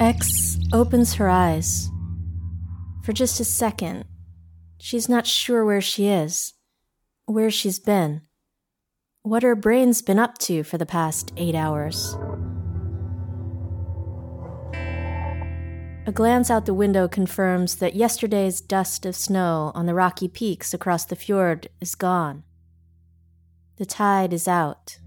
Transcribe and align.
X 0.00 0.58
opens 0.72 1.14
her 1.14 1.28
eyes. 1.28 1.88
For 3.04 3.12
just 3.12 3.38
a 3.38 3.44
second, 3.44 4.06
she's 4.78 5.08
not 5.08 5.26
sure 5.26 5.64
where 5.64 5.80
she 5.80 6.08
is, 6.08 6.54
where 7.26 7.50
she's 7.50 7.78
been, 7.78 8.22
what 9.22 9.44
her 9.44 9.54
brain's 9.54 10.02
been 10.02 10.18
up 10.18 10.36
to 10.38 10.64
for 10.64 10.78
the 10.78 10.86
past 10.86 11.32
eight 11.36 11.54
hours. 11.54 12.16
A 16.06 16.12
glance 16.12 16.50
out 16.50 16.66
the 16.66 16.74
window 16.74 17.06
confirms 17.06 17.76
that 17.76 17.94
yesterday's 17.94 18.60
dust 18.60 19.06
of 19.06 19.14
snow 19.14 19.70
on 19.76 19.86
the 19.86 19.94
rocky 19.94 20.26
peaks 20.26 20.74
across 20.74 21.04
the 21.04 21.16
fjord 21.16 21.68
is 21.80 21.94
gone. 21.94 22.42
The 23.76 23.86
tide 23.86 24.32
is 24.32 24.48
out. 24.48 24.98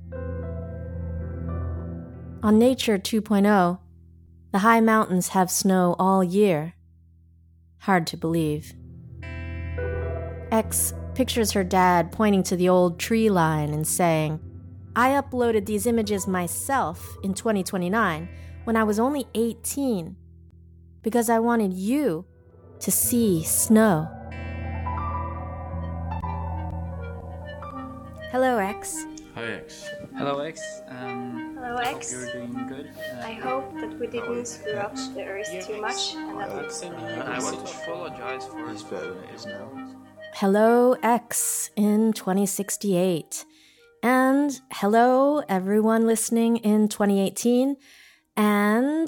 On 2.41 2.57
Nature 2.57 2.97
2.0, 2.97 3.79
the 4.57 4.61
high 4.61 4.81
mountains 4.81 5.27
have 5.27 5.51
snow 5.51 5.95
all 5.99 6.23
year. 6.23 6.73
Hard 7.81 8.07
to 8.07 8.17
believe. 8.17 8.73
X 10.51 10.95
pictures 11.13 11.51
her 11.51 11.63
dad 11.63 12.11
pointing 12.11 12.41
to 12.41 12.55
the 12.55 12.67
old 12.67 12.97
tree 12.97 13.29
line 13.29 13.71
and 13.71 13.87
saying, 13.87 14.39
I 14.95 15.09
uploaded 15.09 15.67
these 15.67 15.85
images 15.85 16.25
myself 16.25 17.17
in 17.21 17.35
2029 17.35 18.27
when 18.63 18.75
I 18.75 18.83
was 18.83 18.97
only 18.97 19.27
18 19.35 20.15
because 21.03 21.29
I 21.29 21.37
wanted 21.37 21.73
you 21.73 22.25
to 22.79 22.89
see 22.89 23.43
snow. 23.43 24.09
Hello, 28.31 28.57
X. 28.57 29.05
Hi, 29.37 29.51
X. 29.51 29.87
Hello, 30.17 30.39
X. 30.39 30.81
Um, 30.87 31.59
Hello, 31.61 31.77
hope 31.77 31.97
X. 31.97 32.11
you're 32.11 32.31
doing 32.31 32.67
good. 32.67 32.89
Uh, 32.89 33.21
I 33.23 33.33
hope 33.33 33.71
that 33.79 33.99
we 33.99 34.07
didn't 34.07 34.47
screw 34.47 34.73
up 34.73 34.95
the 34.95 35.23
Earth 35.23 35.67
too 35.67 35.79
much 35.79 36.15
and 36.15 36.39
that 36.39 36.49
we 36.81 36.97
I 37.07 37.39
want 37.39 37.67
to 37.67 37.77
apologize 37.83 38.45
for 38.47 38.67
It's 38.71 38.81
better 38.81 39.13
than 39.13 39.23
it 39.25 39.35
is 39.35 39.45
now. 39.45 39.69
Hello, 40.33 40.93
X 41.03 41.69
in 41.75 42.13
2068. 42.13 43.45
And 44.01 44.59
hello, 44.71 45.43
everyone 45.47 46.07
listening 46.07 46.57
in 46.57 46.87
2018 46.87 47.75
and 48.35 49.07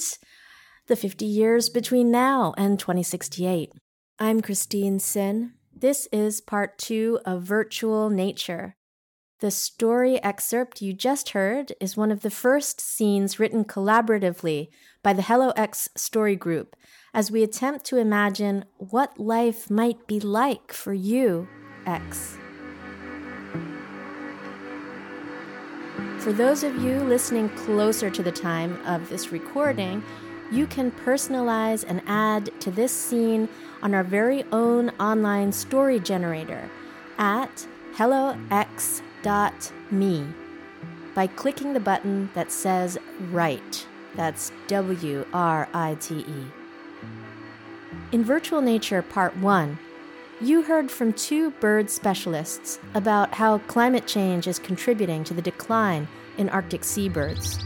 the 0.86 0.96
50 0.96 1.26
years 1.26 1.70
between 1.70 2.12
now 2.12 2.54
and 2.56 2.80
2068. 2.80 3.72
I'm 4.20 4.44
Christine 4.44 5.00
Cynn. 5.00 5.54
This 5.76 6.08
is 6.12 6.40
part 6.40 6.78
two 6.78 7.18
of 7.26 7.42
Virtual 7.42 8.12
Nature. 8.12 8.76
The 9.40 9.52
story 9.52 10.22
excerpt 10.22 10.82
you 10.82 10.92
just 10.92 11.30
heard 11.30 11.72
is 11.80 11.96
one 11.96 12.12
of 12.12 12.24
the 12.24 12.30
first 12.30 12.82
scenes 12.82 13.40
written 13.40 13.64
collaboratively 13.64 14.68
by 15.02 15.14
the 15.14 15.22
Hello 15.22 15.52
X 15.56 15.88
story 15.96 16.36
group 16.36 16.76
as 17.14 17.32
we 17.32 17.42
attempt 17.42 17.86
to 17.86 17.96
imagine 17.96 18.66
what 18.76 19.18
life 19.18 19.70
might 19.70 20.08
be 20.08 20.20
like 20.20 20.74
for 20.74 20.94
you, 20.94 21.48
X. 21.86 22.38
For 26.18 26.34
those 26.34 26.64
of 26.64 26.76
you 26.84 27.00
listening 27.00 27.48
closer 27.52 28.10
to 28.10 28.22
the 28.22 28.34
time 28.34 28.86
of 28.86 29.08
this 29.08 29.32
recording, 29.32 30.04
you 30.52 30.68
can 30.68 30.92
personalize 30.92 31.86
and 31.88 32.02
add 32.08 32.52
to 32.60 32.72
this 32.72 32.92
scene 32.92 33.48
on 33.82 33.94
our 33.94 34.04
very 34.04 34.44
own 34.52 34.90
online 35.00 35.54
story 35.54 36.02
generator 36.02 36.70
at 37.18 37.66
hellox.me 39.24 40.28
by 41.16 41.28
clicking 41.28 41.74
the 41.74 41.80
button 41.80 42.30
that 42.34 42.52
says 42.52 42.98
Write. 43.32 43.86
That's 44.16 44.52
W 44.68 45.26
R 45.34 45.68
I 45.74 45.96
T 46.00 46.20
E. 46.20 46.46
In 48.12 48.24
Virtual 48.24 48.62
Nature 48.62 49.02
Part 49.02 49.36
1, 49.38 49.78
you 50.42 50.64
heard 50.64 50.90
from 50.90 51.14
two 51.14 51.52
bird 51.52 51.90
specialists 51.90 52.80
about 52.94 53.34
how 53.34 53.60
climate 53.60 54.08
change 54.08 54.48
is 54.48 54.58
contributing 54.58 55.24
to 55.26 55.34
the 55.34 55.42
decline 55.42 56.08
in 56.38 56.50
Arctic 56.50 56.84
seabirds. 56.84 57.60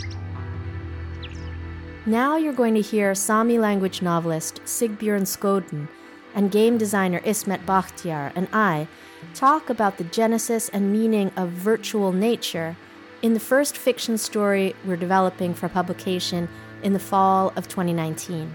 Now 2.06 2.36
you're 2.36 2.52
going 2.52 2.74
to 2.74 2.82
hear 2.82 3.16
Sami 3.16 3.58
language 3.58 4.02
novelist 4.02 4.60
Sigbjørn 4.66 5.26
Skåden 5.26 5.88
and 6.36 6.52
game 6.52 6.78
designer 6.78 7.22
Ismet 7.24 7.66
Bachtiar 7.66 8.34
and 8.36 8.48
I 8.52 8.88
talk 9.34 9.70
about 9.70 9.98
the 9.98 10.04
genesis 10.06 10.70
and 10.70 10.92
meaning 10.92 11.32
of 11.36 11.50
virtual 11.50 12.12
nature 12.12 12.76
in 13.22 13.34
the 13.34 13.40
first 13.40 13.78
fiction 13.78 14.18
story 14.18 14.76
we're 14.86 14.96
developing 14.96 15.54
for 15.54 15.70
publication 15.70 16.48
in 16.84 16.94
the 16.94 17.00
fall 17.00 17.54
of 17.56 17.68
2019. 17.68 18.54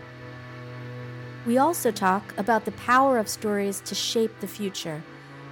We 1.46 1.56
also 1.56 1.90
talk 1.90 2.36
about 2.36 2.64
the 2.64 2.72
power 2.72 3.18
of 3.18 3.28
stories 3.28 3.80
to 3.86 3.94
shape 3.94 4.40
the 4.40 4.46
future, 4.46 5.02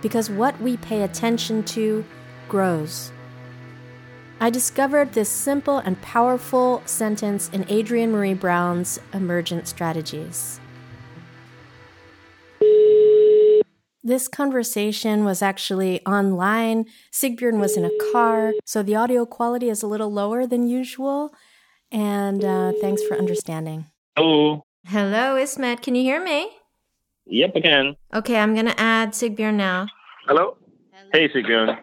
because 0.03 0.29
what 0.29 0.61
we 0.61 0.77
pay 0.77 1.03
attention 1.03 1.63
to 1.65 2.05
grows. 2.49 3.11
I 4.39 4.51
discovered 4.51 5.13
this 5.13 5.31
simple 5.31 5.79
and 5.79 6.01
powerful 6.03 6.83
sentence 6.85 7.49
in 7.49 7.63
Adrienne 7.71 8.13
Maree 8.13 8.39
Brown's 8.39 9.01
Emergent 9.15 9.67
Strategies. 9.67 10.61
This 14.07 14.29
conversation 14.29 15.25
was 15.25 15.43
actually 15.43 16.01
online. 16.07 16.85
Sigbjørn 17.11 17.59
was 17.59 17.77
in 17.77 17.85
a 17.85 17.91
car, 18.13 18.53
so 18.65 18.81
the 18.81 18.95
audio 18.95 19.27
quality 19.27 19.69
is 19.69 19.83
a 19.83 19.89
little 19.89 20.13
lower 20.13 20.47
than 20.47 20.69
usual. 20.69 21.35
And 21.91 22.45
uh, 22.45 22.71
thanks 22.81 23.03
for 23.03 23.17
understanding. 23.19 23.87
Hello. 24.17 24.63
Hello, 24.87 25.37
Ismet. 25.37 25.83
Can 25.83 25.97
you 25.97 26.05
hear 26.05 26.23
me? 26.23 26.51
Yep, 27.27 27.51
I 27.57 27.61
can. 27.61 27.97
Okay, 28.15 28.37
I'm 28.39 28.55
going 28.55 28.67
to 28.67 28.81
add 28.81 29.11
Sigbjørn 29.11 29.55
now. 29.55 29.89
Hello. 30.29 30.57
Hey, 31.13 31.29
Sigbjørn. 31.29 31.77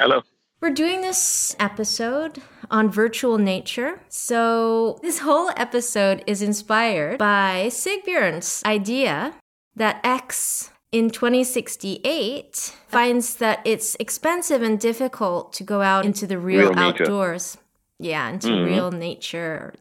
Hello. 0.00 0.22
We're 0.60 0.74
doing 0.74 1.02
this 1.02 1.54
episode 1.60 2.42
on 2.72 2.90
virtual 2.90 3.38
nature. 3.38 4.00
So, 4.08 4.98
this 5.00 5.20
whole 5.20 5.50
episode 5.56 6.24
is 6.26 6.42
inspired 6.42 7.18
by 7.18 7.68
Sigbjørn's 7.70 8.64
idea 8.66 9.34
that 9.76 10.00
X 10.02 10.72
in 10.92 11.10
2068 11.10 12.74
finds 12.86 13.36
that 13.36 13.60
it's 13.64 13.96
expensive 13.98 14.62
and 14.62 14.78
difficult 14.78 15.52
to 15.54 15.64
go 15.64 15.80
out 15.80 16.04
into 16.04 16.26
the 16.26 16.38
real, 16.38 16.68
Real 16.68 16.78
outdoors. 16.78 17.56
Yeah, 17.98 18.28
into 18.28 18.48
Mhm. 18.48 18.66
real 18.66 18.90
nature. 18.90 19.74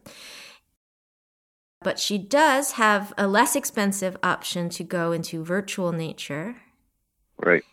But 1.82 2.00
she 2.00 2.18
does 2.18 2.74
have 2.74 3.14
a 3.18 3.28
less 3.28 3.56
expensive 3.56 4.16
option 4.24 4.70
to 4.70 4.84
go 4.84 5.12
into 5.12 5.44
virtual 5.44 5.92
nature. 5.92 6.56
Right. 7.38 7.64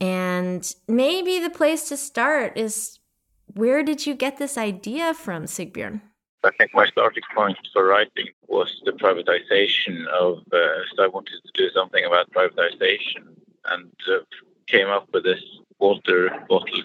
And 0.00 0.72
maybe 0.88 1.38
the 1.40 1.50
place 1.50 1.88
to 1.88 1.96
start 1.96 2.56
is 2.56 3.00
where 3.54 3.82
did 3.82 4.06
you 4.06 4.14
get 4.14 4.38
this 4.38 4.56
idea 4.56 5.12
from, 5.12 5.44
Sigbjørn? 5.44 6.00
I 6.42 6.50
think 6.58 6.70
my 6.74 6.86
starting 6.86 7.22
point 7.34 7.58
for 7.72 7.84
writing 7.86 8.28
was 8.48 8.80
the 8.84 8.92
privatization 8.92 10.06
of. 10.06 10.38
Uh, 10.52 10.58
so 10.94 11.04
I 11.04 11.08
wanted 11.08 11.38
to 11.44 11.52
do 11.54 11.68
something 11.74 12.04
about 12.04 12.30
privatization, 12.32 13.36
and 13.66 13.90
uh, 14.08 14.20
came 14.66 14.88
up 14.88 15.08
with 15.12 15.24
this 15.24 15.42
water 15.78 16.30
bottle 16.48 16.82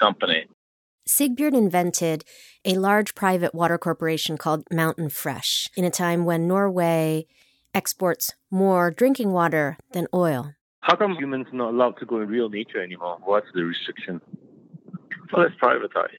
company. 0.00 0.46
Sigbjørn 1.08 1.54
invented 1.54 2.24
a 2.64 2.74
large 2.74 3.14
private 3.14 3.54
water 3.54 3.78
corporation 3.78 4.36
called 4.36 4.64
Mountain 4.70 5.08
Fresh 5.08 5.68
in 5.74 5.84
a 5.84 5.90
time 5.90 6.26
when 6.26 6.46
Norway 6.46 7.26
exports 7.74 8.34
more 8.50 8.90
drinking 8.90 9.32
water 9.32 9.78
than 9.92 10.06
oil. 10.12 10.54
How 10.80 10.96
come 10.96 11.16
humans 11.16 11.46
are 11.52 11.56
not 11.56 11.70
allowed 11.74 11.96
to 12.00 12.06
go 12.06 12.20
in 12.20 12.28
real 12.28 12.50
nature 12.50 12.82
anymore? 12.82 13.18
What's 13.24 13.46
the 13.54 13.64
restriction? 13.64 14.20
Well, 15.32 15.46
it's 15.46 15.56
privatized. 15.56 16.18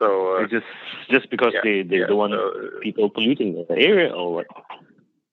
So 0.00 0.36
uh, 0.36 0.46
just 0.48 0.66
just 1.10 1.30
because 1.30 1.52
yeah, 1.54 1.60
they, 1.62 1.82
they 1.82 1.98
yeah, 1.98 2.06
don't 2.06 2.16
want 2.16 2.32
so, 2.32 2.38
uh, 2.38 2.80
people 2.80 3.10
polluting 3.10 3.64
the 3.68 3.76
area 3.76 4.10
or 4.10 4.34
what? 4.34 4.46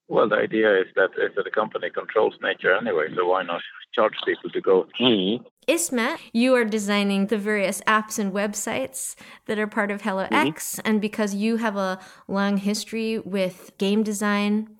well, 0.09 0.27
the 0.27 0.35
idea 0.35 0.81
is 0.81 0.87
that 0.95 1.11
that 1.35 1.43
the 1.43 1.49
company 1.49 1.89
controls 1.89 2.35
nature 2.41 2.75
anyway. 2.75 3.07
So 3.15 3.25
why 3.27 3.43
not 3.43 3.61
charge 3.95 4.13
people 4.25 4.49
to 4.49 4.61
go? 4.61 4.85
Mm. 4.99 5.45
Ismet, 5.67 6.19
you 6.33 6.53
are 6.55 6.65
designing 6.65 7.27
the 7.27 7.37
various 7.37 7.81
apps 7.81 8.19
and 8.19 8.31
websites 8.33 9.15
that 9.47 9.57
are 9.57 9.67
part 9.67 9.89
of 9.89 10.01
HelloX, 10.01 10.79
and 10.85 11.01
because 11.01 11.33
you 11.33 11.57
have 11.57 11.77
a 11.77 11.99
long 12.27 12.57
history 12.57 13.19
with 13.19 13.71
game 13.77 14.03
design 14.03 14.77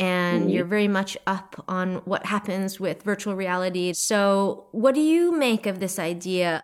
and 0.00 0.50
you're 0.50 0.64
very 0.64 0.88
much 0.88 1.16
up 1.26 1.62
on 1.68 1.96
what 2.06 2.24
happens 2.24 2.80
with 2.80 3.02
virtual 3.02 3.36
reality. 3.36 3.92
So, 3.92 4.66
what 4.72 4.94
do 4.94 5.00
you 5.02 5.30
make 5.30 5.66
of 5.66 5.78
this 5.78 5.98
idea? 5.98 6.62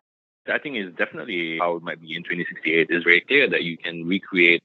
I 0.48 0.58
think 0.58 0.76
it's 0.76 0.96
definitely 0.96 1.58
how 1.58 1.76
it 1.76 1.82
might 1.82 2.00
be 2.00 2.16
in 2.16 2.22
2068. 2.22 2.88
It's 2.90 3.04
very 3.04 3.20
clear 3.20 3.48
that 3.48 3.62
you 3.62 3.76
can 3.76 4.06
recreate 4.06 4.62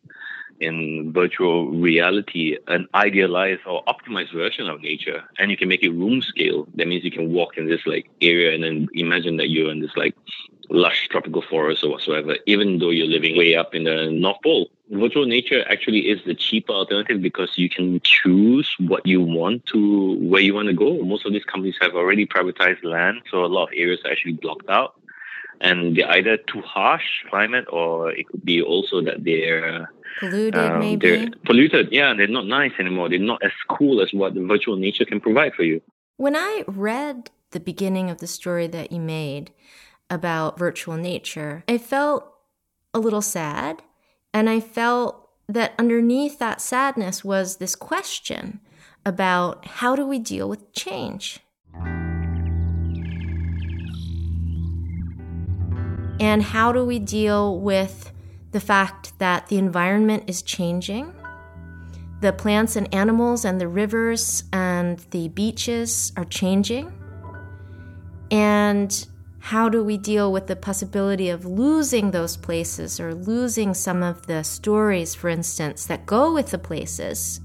in 0.60 1.12
virtual 1.12 1.72
reality 1.72 2.56
an 2.68 2.88
idealized 2.94 3.62
or 3.66 3.84
optimized 3.86 4.32
version 4.32 4.70
of 4.70 4.80
nature 4.82 5.24
and 5.40 5.50
you 5.50 5.58
can 5.58 5.68
make 5.68 5.82
it 5.82 5.90
room 5.90 6.22
scale 6.22 6.68
that 6.76 6.88
means 6.88 7.04
you 7.04 7.10
can 7.10 7.34
walk 7.34 7.58
in 7.58 7.68
this 7.68 7.82
like 7.88 8.08
area 8.22 8.54
and 8.54 8.64
then 8.64 8.88
imagine 8.94 9.38
that 9.38 9.50
you're 9.50 9.72
in 9.72 9.82
this 9.82 9.96
like 9.98 10.16
lush 10.70 11.08
tropical 11.10 11.42
forest 11.42 11.84
or 11.84 11.90
whatsoever 11.90 12.36
even 12.46 12.78
though 12.78 12.92
you're 12.92 13.08
living 13.08 13.36
way 13.36 13.56
up 13.56 13.74
in 13.74 13.86
the 13.86 14.12
north 14.12 14.38
pole 14.44 14.70
virtual 14.92 15.26
nature 15.26 15.64
actually 15.70 16.10
is 16.10 16.20
the 16.26 16.36
cheaper 16.36 16.74
alternative 16.74 17.22
because 17.22 17.50
you 17.56 17.70
can 17.70 18.00
choose 18.02 18.76
what 18.80 19.06
you 19.06 19.22
want 19.22 19.66
to 19.68 20.18
where 20.18 20.42
you 20.42 20.54
want 20.54 20.68
to 20.68 20.74
go. 20.74 21.02
Most 21.04 21.26
of 21.26 21.32
these 21.32 21.46
companies 21.46 21.76
have 21.80 21.96
already 21.96 22.26
privatized 22.26 22.84
land, 22.84 23.22
so 23.32 23.46
a 23.46 23.48
lot 23.48 23.64
of 23.64 23.70
areas 23.76 24.00
are 24.04 24.12
actually 24.12 24.34
blocked 24.34 24.70
out. 24.70 24.96
And 25.62 25.96
they're 25.96 26.10
either 26.12 26.38
too 26.38 26.62
harsh 26.62 27.24
climate 27.30 27.66
or 27.72 28.12
it 28.12 28.28
could 28.28 28.44
be 28.44 28.62
also 28.62 29.02
that 29.02 29.24
they're 29.24 29.90
Polluted, 30.20 30.56
um, 30.56 30.80
maybe. 30.80 31.08
they're 31.08 31.30
polluted. 31.46 31.90
Yeah, 31.92 32.14
they're 32.14 32.28
not 32.28 32.46
nice 32.46 32.74
anymore. 32.80 33.10
They're 33.10 33.20
not 33.20 33.42
as 33.44 33.52
cool 33.70 34.02
as 34.02 34.10
what 34.14 34.34
the 34.34 34.46
virtual 34.46 34.76
nature 34.76 35.06
can 35.06 35.20
provide 35.20 35.54
for 35.54 35.64
you. 35.64 35.82
When 36.18 36.36
I 36.36 36.64
read 36.68 37.32
the 37.52 37.60
beginning 37.60 38.10
of 38.10 38.20
the 38.20 38.28
story 38.28 38.68
that 38.68 38.92
you 38.92 39.00
made 39.00 39.52
about 40.10 40.60
virtual 40.60 40.98
nature, 40.98 41.64
I 41.68 41.78
felt 41.78 42.32
a 42.94 43.00
little 43.00 43.22
sad. 43.22 43.82
And 44.34 44.50
I 44.50 44.60
felt 44.60 45.30
that 45.48 45.74
underneath 45.78 46.40
that 46.40 46.62
sadness 46.62 47.24
was 47.24 47.58
this 47.58 47.76
question 47.76 48.60
about 49.06 49.66
how 49.66 49.96
do 49.96 50.06
we 50.06 50.20
deal 50.20 50.48
with 50.48 50.72
change? 50.74 51.40
And 56.20 56.44
how 56.44 56.72
do 56.72 56.86
we 56.86 57.00
deal 57.00 57.60
with 57.60 58.12
the 58.52 58.60
fact 58.60 59.18
that 59.20 59.48
the 59.48 59.58
environment 59.58 60.26
is 60.28 60.42
changing? 60.42 61.14
The 62.22 62.34
plants 62.34 62.76
and 62.76 62.94
animals 62.94 63.46
and 63.46 63.60
the 63.60 63.68
rivers 63.68 64.44
and 64.54 65.00
the 65.10 65.30
beaches 65.30 66.12
are 66.16 66.26
changing. 66.26 66.94
And 68.30 69.08
how 69.40 69.70
do 69.70 69.84
we 69.84 69.98
deal 69.98 70.32
with 70.32 70.46
the 70.46 70.56
possibility 70.56 71.30
of 71.30 71.46
losing 71.46 72.12
those 72.12 72.38
places 72.38 73.00
or 73.00 73.16
losing 73.16 73.74
some 73.74 74.04
of 74.04 74.28
the 74.28 74.44
stories, 74.44 75.16
for 75.16 75.30
instance, 75.30 75.88
that 75.88 76.06
go 76.06 76.32
with 76.32 76.52
the 76.52 76.60
places? 76.60 77.42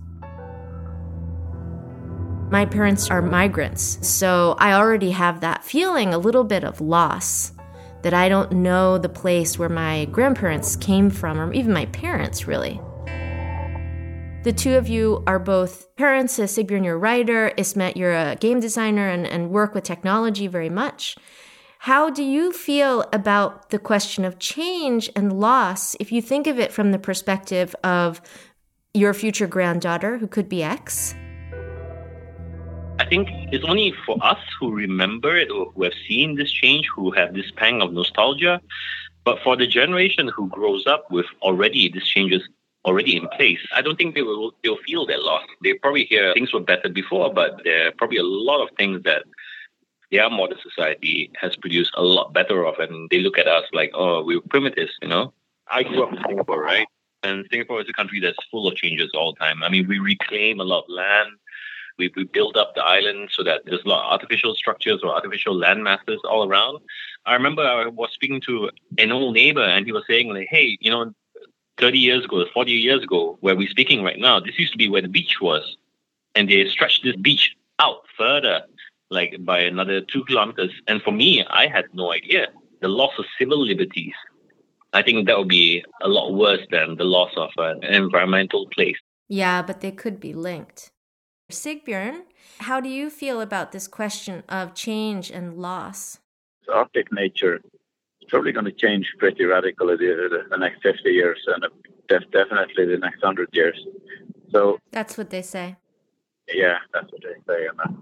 My 2.51 2.67
parents 2.67 3.11
are 3.11 3.23
migrants, 3.23 4.07
so 4.07 4.57
I 4.59 4.75
already 4.75 5.11
have 5.13 5.41
that 5.41 5.65
feeling 5.65 6.13
a 6.13 6.19
little 6.19 6.45
bit 6.45 6.63
of 6.63 6.81
loss 6.81 7.53
that 8.07 8.15
I 8.15 8.29
don't 8.29 8.53
know 8.53 8.99
the 8.99 9.09
place 9.09 9.59
where 9.59 9.69
my 9.69 10.05
grandparents 10.13 10.77
came 10.77 11.11
from, 11.11 11.41
or 11.41 11.53
even 11.53 11.73
my 11.73 11.87
parents, 11.87 12.47
really. 12.47 12.81
The 14.45 14.53
two 14.57 14.77
of 14.77 14.87
you 14.87 15.25
are 15.27 15.41
both 15.41 15.93
parents. 15.97 16.39
Sigbjørn, 16.39 16.85
you're 16.85 16.95
a 16.95 16.99
writer. 16.99 17.53
Ismet, 17.57 17.97
you're 17.97 18.15
a 18.15 18.37
game 18.37 18.61
designer 18.61 19.09
and, 19.09 19.27
and 19.27 19.51
work 19.51 19.75
with 19.75 19.83
technology 19.83 20.47
very 20.47 20.71
much. 20.71 21.17
How 21.81 22.09
do 22.09 22.23
you 22.23 22.53
feel 22.53 23.05
about 23.13 23.71
the 23.71 23.81
question 23.81 24.25
of 24.25 24.39
change 24.39 25.11
and 25.17 25.41
loss 25.41 25.97
if 25.99 26.13
you 26.13 26.23
think 26.23 26.47
of 26.47 26.61
it 26.61 26.71
from 26.71 26.93
the 26.93 27.01
perspective 27.01 27.75
of 27.83 28.21
your 28.95 29.15
future 29.15 29.49
granddaughter, 29.49 30.19
who 30.19 30.29
could 30.29 30.49
be 30.49 30.63
X? 30.63 31.17
I 32.99 33.05
think 33.05 33.29
it's 33.53 33.65
only 33.65 33.93
for 34.05 34.17
us 34.23 34.39
who 34.59 34.73
remember 34.73 35.37
it 35.37 35.51
or 35.51 35.71
who 35.73 35.85
have 35.85 35.93
seen 36.09 36.37
this 36.37 36.51
change, 36.51 36.89
who 36.95 37.11
have 37.13 37.35
this 37.35 37.51
pang 37.51 37.83
of 37.83 37.93
nostalgia. 37.93 38.61
But 39.25 39.39
for 39.43 39.57
the 39.57 39.67
generation 39.67 40.29
who 40.29 40.49
grows 40.49 40.87
up 40.87 41.11
with 41.11 41.27
already 41.43 41.91
these 41.91 42.07
changes 42.07 42.43
already 42.85 43.17
in 43.17 43.29
place, 43.37 43.59
I 43.75 43.83
don't 43.83 43.97
think 43.97 44.15
they 44.15 44.23
will 44.23 44.55
they'll 44.63 44.79
feel 44.87 45.05
their 45.05 45.19
loss. 45.19 45.45
They 45.63 45.75
probably 45.75 46.05
hear 46.05 46.33
things 46.33 46.53
were 46.53 46.61
better 46.61 46.89
before, 46.89 47.33
but 47.35 47.61
there 47.65 47.89
are 47.89 47.93
probably 47.93 48.19
a 48.19 48.23
lot 48.23 48.63
of 48.63 48.75
things 48.77 49.03
that 49.03 49.25
their 50.11 50.31
modern 50.31 50.59
society 50.63 51.31
has 51.41 51.57
produced 51.57 51.93
a 51.97 52.03
lot 52.03 52.33
better 52.33 52.65
of, 52.65 52.79
and 52.79 53.11
they 53.11 53.19
look 53.19 53.39
at 53.39 53.49
us 53.49 53.65
like, 53.73 53.91
oh, 53.95 54.23
we're 54.25 54.41
primitives, 54.41 54.93
you 55.03 55.09
know. 55.09 55.33
I 55.69 55.83
grew 55.83 56.05
up 56.05 56.13
in 56.13 56.23
Singapore, 56.29 56.63
right? 56.63 56.87
And 57.25 57.45
Singapore 57.51 57.81
is 57.81 57.89
a 57.89 57.93
country 57.93 58.21
that's 58.21 58.39
full 58.51 58.69
of 58.69 58.77
changes 58.77 59.11
all 59.15 59.33
the 59.33 59.41
time. 59.41 59.65
I 59.65 59.69
mean, 59.69 59.89
we 59.89 59.99
reclaim 59.99 60.61
a 60.61 60.65
lot 60.65 60.85
of 60.85 60.89
land. 60.89 61.31
We, 61.99 62.13
we 62.15 62.25
build 62.25 62.57
up 62.57 62.75
the 62.75 62.83
island 62.83 63.31
so 63.33 63.43
that 63.45 63.63
there's 63.65 63.85
a 63.85 63.89
lot 63.89 64.05
of 64.05 64.13
artificial 64.13 64.55
structures 64.55 65.01
or 65.03 65.15
artificial 65.15 65.55
land 65.57 65.83
masses 65.83 66.21
all 66.25 66.47
around. 66.49 66.79
I 67.25 67.35
remember 67.35 67.63
I 67.63 67.87
was 67.87 68.11
speaking 68.13 68.41
to 68.43 68.71
an 68.99 69.13
old 69.13 69.35
neighbor 69.35 69.63
and 69.63 69.87
he 69.87 69.93
was 69.93 70.05
saying 70.09 70.29
like, 70.29 70.49
hey, 70.51 70.77
you 70.81 70.91
know, 70.91 71.13
30 71.79 71.99
years 71.99 72.25
ago, 72.25 72.45
40 72.53 72.73
years 72.73 73.03
ago, 73.03 73.37
where 73.41 73.57
we're 73.57 73.69
speaking 73.69 74.03
right 74.03 74.19
now, 74.19 74.41
this 74.41 74.59
used 74.59 74.73
to 74.73 74.79
be 74.79 74.89
where 74.89 75.03
the 75.03 75.09
beach 75.09 75.41
was. 75.41 75.77
And 76.35 76.49
they 76.49 76.69
stretched 76.69 77.03
this 77.03 77.17
beach 77.17 77.57
out 77.79 78.03
further, 78.17 78.63
like 79.11 79.37
by 79.41 79.61
another 79.61 80.01
two 80.01 80.25
kilometers. 80.25 80.71
And 80.87 81.03
for 81.03 81.13
me, 81.13 81.45
I 81.49 81.67
had 81.67 81.87
no 81.93 82.13
idea. 82.13 82.49
The 82.81 82.89
loss 82.89 83.13
of 83.19 83.25
civil 83.39 83.65
liberties. 83.65 84.15
I 84.93 85.03
think 85.03 85.27
that 85.27 85.39
would 85.39 85.49
be 85.49 85.85
a 86.03 86.09
lot 86.09 86.33
worse 86.33 86.67
than 86.71 86.97
the 86.97 87.05
loss 87.05 87.33
of 87.37 87.51
an 87.59 87.85
environmental 87.85 88.67
place. 88.69 88.97
Yeah, 89.29 89.63
but 89.63 89.81
they 89.81 89.91
could 89.91 90.21
be 90.21 90.33
linked. 90.33 90.91
Sigbjørn, 91.51 92.23
how 92.59 92.81
do 92.81 92.89
you 92.89 93.09
feel 93.09 93.41
about 93.41 93.71
this 93.73 93.87
question 93.87 94.43
of 94.49 94.75
change 94.75 95.31
and 95.31 95.55
loss? 95.57 96.19
The 96.67 96.73
Arctic 96.73 97.13
nature 97.13 97.57
is 98.21 98.27
probably 98.29 98.51
going 98.53 98.65
to 98.65 98.73
change 98.73 99.07
pretty 99.19 99.45
radically 99.45 99.97
the, 99.97 100.43
the 100.51 100.57
next 100.57 100.83
50 100.83 101.09
years 101.11 101.39
and 101.47 101.65
def- 102.09 102.31
definitely 102.33 102.87
the 102.87 102.99
next 102.99 103.23
100 103.23 103.49
years. 103.53 103.79
So, 104.51 104.79
That's 104.91 105.17
what 105.17 105.31
they 105.31 105.43
say. 105.43 105.77
yeah, 106.53 106.79
that's 106.93 107.11
what 107.13 107.23
they 107.23 107.39
say. 107.47 107.67
And 107.67 107.79
uh, 107.81 107.97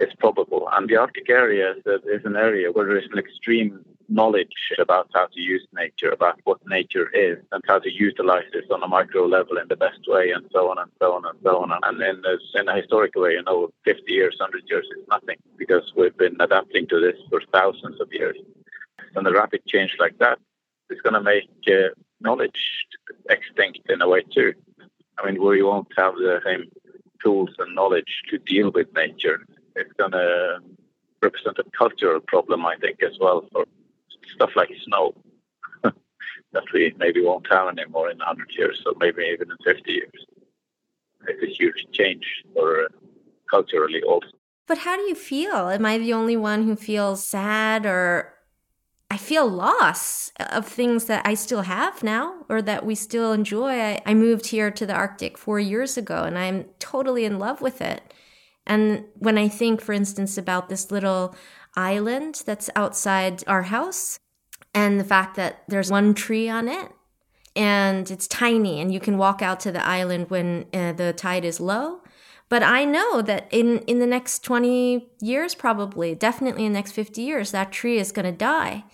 it's 0.00 0.14
probable. 0.16 0.68
And 0.72 0.88
the 0.88 0.96
Arctic 0.96 1.30
area 1.30 1.74
is, 1.76 1.82
uh, 1.86 1.98
is 2.12 2.24
an 2.24 2.34
area 2.36 2.72
where 2.72 2.86
there 2.86 2.98
is 2.98 3.08
an 3.12 3.18
extreme 3.18 3.84
knowledge 4.08 4.72
about 4.78 5.08
how 5.14 5.26
to 5.26 5.40
use 5.40 5.66
nature, 5.74 6.10
about 6.10 6.38
what 6.44 6.58
nature 6.66 7.08
is, 7.10 7.38
and 7.52 7.62
how 7.66 7.78
to 7.78 7.90
utilize 7.90 8.44
this 8.52 8.64
on 8.70 8.82
a 8.82 8.88
micro 8.88 9.26
level 9.26 9.56
in 9.58 9.68
the 9.68 9.76
best 9.76 10.00
way, 10.06 10.30
and 10.30 10.46
so 10.52 10.70
on 10.70 10.78
and 10.78 10.90
so 11.00 11.12
on 11.14 11.24
and 11.24 11.38
so 11.42 11.58
on. 11.58 11.72
And 11.82 12.02
in 12.02 12.22
a, 12.24 12.60
in 12.60 12.68
a 12.68 12.80
historical 12.80 13.22
way, 13.22 13.32
you 13.32 13.42
know, 13.42 13.70
50 13.84 14.12
years, 14.12 14.36
100 14.38 14.64
years 14.68 14.86
is 14.96 15.06
nothing 15.08 15.36
because 15.56 15.92
we've 15.96 16.16
been 16.16 16.36
adapting 16.40 16.86
to 16.88 17.00
this 17.00 17.16
for 17.30 17.40
thousands 17.52 18.00
of 18.00 18.08
years. 18.12 18.36
And 19.14 19.26
a 19.26 19.32
rapid 19.32 19.64
change 19.66 19.96
like 19.98 20.18
that 20.18 20.38
is 20.90 21.00
going 21.00 21.14
to 21.14 21.22
make 21.22 21.48
uh, 21.68 21.94
knowledge 22.20 22.86
extinct 23.30 23.80
in 23.88 24.02
a 24.02 24.08
way 24.08 24.22
too. 24.22 24.54
I 25.18 25.26
mean, 25.26 25.42
we 25.42 25.62
won't 25.62 25.88
have 25.96 26.14
the 26.14 26.40
same 26.44 26.64
tools 27.22 27.50
and 27.58 27.74
knowledge 27.74 28.22
to 28.30 28.38
deal 28.38 28.70
with 28.70 28.92
nature. 28.94 29.44
It's 29.76 29.92
going 29.92 30.12
to 30.12 30.60
represent 31.22 31.58
a 31.58 31.64
cultural 31.76 32.20
problem, 32.20 32.66
I 32.66 32.76
think, 32.76 33.02
as 33.02 33.16
well 33.20 33.48
for 33.52 33.64
stuff 34.34 34.50
like 34.56 34.70
snow 34.84 35.14
that 35.82 36.64
we 36.72 36.94
maybe 36.98 37.20
won't 37.20 37.46
have 37.50 37.68
anymore 37.68 38.10
in 38.10 38.18
100 38.18 38.50
years, 38.56 38.82
or 38.86 38.94
maybe 38.98 39.22
even 39.32 39.50
in 39.50 39.74
50 39.74 39.92
years. 39.92 40.26
It's 41.26 41.42
a 41.42 41.46
huge 41.46 41.86
change 41.92 42.24
for 42.52 42.84
uh, 42.84 42.88
culturally 43.50 44.02
also. 44.02 44.28
But 44.66 44.78
how 44.78 44.96
do 44.96 45.02
you 45.02 45.14
feel? 45.14 45.68
Am 45.68 45.84
I 45.84 45.98
the 45.98 46.12
only 46.12 46.36
one 46.36 46.64
who 46.64 46.76
feels 46.76 47.26
sad 47.26 47.84
or 47.84 48.34
I 49.10 49.16
feel 49.16 49.48
loss 49.48 50.32
of 50.38 50.66
things 50.66 51.04
that 51.04 51.26
I 51.26 51.34
still 51.34 51.62
have 51.62 52.02
now 52.02 52.44
or 52.48 52.62
that 52.62 52.84
we 52.84 52.94
still 52.94 53.32
enjoy? 53.32 53.78
I, 53.78 54.02
I 54.06 54.14
moved 54.14 54.46
here 54.46 54.70
to 54.70 54.86
the 54.86 54.94
Arctic 54.94 55.36
four 55.36 55.60
years 55.60 55.96
ago 55.96 56.24
and 56.24 56.38
I'm 56.38 56.64
totally 56.78 57.24
in 57.24 57.38
love 57.38 57.60
with 57.60 57.80
it. 57.80 58.14
And 58.66 59.04
when 59.18 59.36
I 59.36 59.48
think, 59.48 59.80
for 59.80 59.92
instance, 59.92 60.38
about 60.38 60.68
this 60.68 60.90
little 60.90 61.34
island 61.76 62.42
that's 62.46 62.70
outside 62.76 63.42
our 63.46 63.62
house 63.64 64.18
and 64.74 64.98
the 64.98 65.04
fact 65.04 65.36
that 65.36 65.62
there's 65.68 65.90
one 65.90 66.14
tree 66.14 66.48
on 66.48 66.68
it 66.68 66.90
and 67.56 68.10
it's 68.10 68.26
tiny 68.26 68.80
and 68.80 68.92
you 68.92 69.00
can 69.00 69.18
walk 69.18 69.42
out 69.42 69.60
to 69.60 69.72
the 69.72 69.84
island 69.84 70.30
when 70.30 70.66
uh, 70.72 70.92
the 70.92 71.12
tide 71.12 71.44
is 71.44 71.60
low. 71.60 72.00
But 72.48 72.62
I 72.62 72.84
know 72.84 73.22
that 73.22 73.48
in, 73.50 73.78
in 73.80 74.00
the 74.00 74.06
next 74.06 74.44
20 74.44 75.08
years, 75.20 75.54
probably, 75.54 76.14
definitely 76.14 76.66
in 76.66 76.72
the 76.72 76.78
next 76.78 76.92
50 76.92 77.22
years, 77.22 77.52
that 77.52 77.72
tree 77.72 77.98
is 77.98 78.12
going 78.12 78.26
to 78.26 78.32
die 78.32 78.84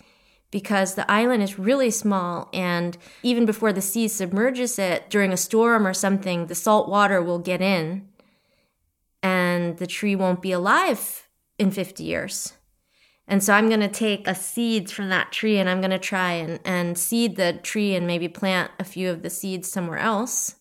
because 0.51 0.95
the 0.95 1.09
island 1.11 1.43
is 1.43 1.59
really 1.59 1.91
small. 1.91 2.49
And 2.53 2.97
even 3.23 3.45
before 3.45 3.73
the 3.73 3.81
sea 3.81 4.07
submerges 4.07 4.79
it 4.79 5.09
during 5.09 5.33
a 5.33 5.37
storm 5.37 5.85
or 5.85 5.93
something, 5.93 6.47
the 6.47 6.55
salt 6.55 6.87
water 6.87 7.21
will 7.21 7.39
get 7.39 7.61
in 7.61 8.07
and 9.23 9.77
the 9.77 9.87
tree 9.87 10.15
won't 10.15 10.41
be 10.41 10.51
alive 10.51 11.27
in 11.59 11.71
50 11.71 12.03
years. 12.03 12.53
And 13.31 13.41
so 13.41 13.53
I'm 13.53 13.69
going 13.69 13.79
to 13.79 13.87
take 13.87 14.27
a 14.27 14.35
seeds 14.35 14.91
from 14.91 15.07
that 15.07 15.31
tree 15.31 15.57
and 15.57 15.69
I'm 15.69 15.79
going 15.79 15.91
to 15.91 15.97
try 15.97 16.33
and, 16.33 16.59
and 16.65 16.97
seed 16.97 17.37
the 17.37 17.53
tree 17.53 17.95
and 17.95 18.05
maybe 18.05 18.27
plant 18.27 18.71
a 18.77 18.83
few 18.83 19.09
of 19.09 19.21
the 19.21 19.29
seeds 19.29 19.71
somewhere 19.71 19.99
else. 19.99 20.57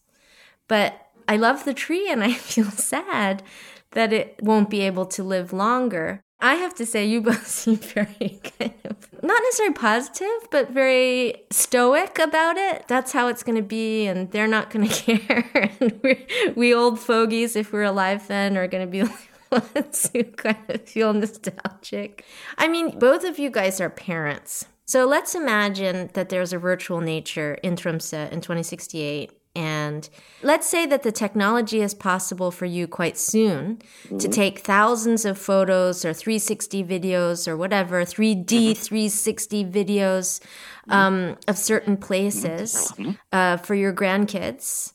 But 0.68 1.08
I 1.26 1.36
love 1.36 1.64
the 1.64 1.74
tree 1.74 2.08
and 2.08 2.22
I 2.30 2.32
feel 2.32 2.70
sad 2.70 3.42
that 3.90 4.12
it 4.12 4.38
won't 4.40 4.70
be 4.70 4.82
able 4.82 5.06
to 5.06 5.24
live 5.24 5.52
longer. 5.52 6.22
I 6.38 6.54
have 6.54 6.72
to 6.76 6.86
say, 6.86 7.04
you 7.04 7.20
both 7.20 7.44
seem 7.48 7.74
very 7.74 8.40
kind 8.58 8.74
of 8.84 8.96
not 9.20 9.42
necessarily 9.42 9.74
positive, 9.74 10.48
but 10.52 10.70
very 10.70 11.42
stoic 11.50 12.20
about 12.20 12.56
it. 12.56 12.86
That's 12.86 13.10
how 13.10 13.26
it's 13.26 13.42
going 13.42 13.56
to 13.56 13.62
be, 13.62 14.06
and 14.06 14.30
they're 14.30 14.46
not 14.46 14.70
going 14.70 14.88
to 14.88 15.16
care. 15.16 15.70
and 15.80 16.00
we 16.02 16.26
we 16.54 16.72
old 16.72 17.00
fogies, 17.00 17.56
if 17.56 17.72
we're 17.72 17.82
alive 17.82 18.28
then, 18.28 18.56
are 18.56 18.68
going 18.68 18.86
to 18.86 18.90
be 18.90 19.02
like 19.02 19.29
ones 19.74 20.10
who 20.12 20.24
kind 20.24 20.58
of 20.68 20.88
feel 20.88 21.12
nostalgic. 21.12 22.24
I 22.58 22.68
mean, 22.68 22.98
both 22.98 23.24
of 23.24 23.38
you 23.38 23.50
guys 23.50 23.80
are 23.80 23.90
parents. 23.90 24.66
So 24.86 25.06
let's 25.06 25.34
imagine 25.34 26.10
that 26.14 26.30
there's 26.30 26.52
a 26.52 26.58
virtual 26.58 27.00
nature 27.00 27.54
in 27.62 27.76
Tromsø 27.76 28.30
in 28.32 28.40
2068. 28.40 29.30
And 29.56 30.08
let's 30.42 30.68
say 30.68 30.86
that 30.86 31.02
the 31.02 31.10
technology 31.10 31.80
is 31.80 31.92
possible 31.92 32.50
for 32.50 32.66
you 32.66 32.86
quite 32.86 33.18
soon 33.18 33.78
mm-hmm. 34.04 34.18
to 34.18 34.28
take 34.28 34.60
thousands 34.60 35.24
of 35.24 35.38
photos 35.38 36.04
or 36.04 36.12
360 36.12 36.84
videos 36.84 37.48
or 37.48 37.56
whatever, 37.56 38.04
3D 38.04 38.44
mm-hmm. 38.44 38.82
360 38.82 39.64
videos 39.64 40.40
um, 40.88 41.36
of 41.48 41.58
certain 41.58 41.96
places 41.96 42.92
mm-hmm. 42.96 43.12
uh, 43.32 43.56
for 43.56 43.74
your 43.74 43.92
grandkids. 43.92 44.92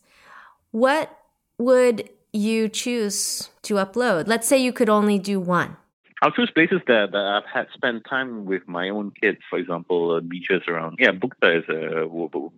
What 0.70 1.14
would 1.58 2.08
you 2.32 2.68
choose 2.68 3.50
to 3.62 3.74
upload? 3.74 4.26
Let's 4.26 4.46
say 4.46 4.58
you 4.58 4.72
could 4.72 4.88
only 4.88 5.18
do 5.18 5.40
one. 5.40 5.76
I'll 6.22 6.30
choose 6.30 6.50
places 6.50 6.80
that, 6.86 7.12
that 7.12 7.24
I've 7.24 7.50
had 7.52 7.66
spent 7.74 8.04
time 8.08 8.46
with 8.46 8.66
my 8.66 8.88
own 8.88 9.12
kids. 9.20 9.38
For 9.50 9.58
example, 9.58 10.16
uh, 10.16 10.20
beaches 10.20 10.62
around. 10.66 10.96
Yeah, 10.98 11.10
Bukta 11.12 11.58
is 11.58 11.64
uh, 11.68 12.08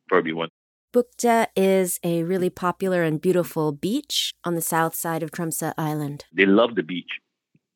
probably 0.09 0.33
one. 0.33 0.49
Bukta 0.95 1.49
is 1.57 1.99
a 2.05 2.23
really 2.23 2.51
popular 2.51 3.03
and 3.03 3.21
beautiful 3.21 3.73
beach 3.73 4.33
on 4.45 4.55
the 4.55 4.63
south 4.63 4.95
side 4.95 5.23
of 5.23 5.33
Tromsø 5.33 5.75
Island. 5.77 6.25
They 6.33 6.47
love 6.47 6.77
the 6.77 6.83
beach. 6.83 7.19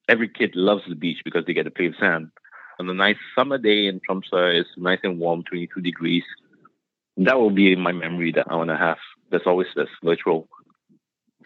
Every 0.08 0.28
kid 0.28 0.54
loves 0.54 0.82
the 0.88 0.94
beach 0.94 1.18
because 1.24 1.44
they 1.46 1.52
get 1.52 1.64
to 1.64 1.70
play 1.70 1.88
with 1.88 1.98
sand. 1.98 2.30
On 2.78 2.88
a 2.88 2.94
nice 2.94 3.18
summer 3.36 3.58
day 3.58 3.86
in 3.86 4.00
Tromsø, 4.00 4.58
it's 4.58 4.70
nice 4.76 5.00
and 5.02 5.18
warm, 5.18 5.42
22 5.44 5.80
degrees. 5.80 6.24
That 7.16 7.38
will 7.38 7.50
be 7.50 7.76
my 7.76 7.92
memory 7.92 8.32
that 8.32 8.46
I 8.48 8.56
want 8.56 8.70
to 8.70 8.76
have. 8.76 8.98
That's 9.30 9.46
always 9.46 9.68
this 9.76 9.88
virtual 10.02 10.48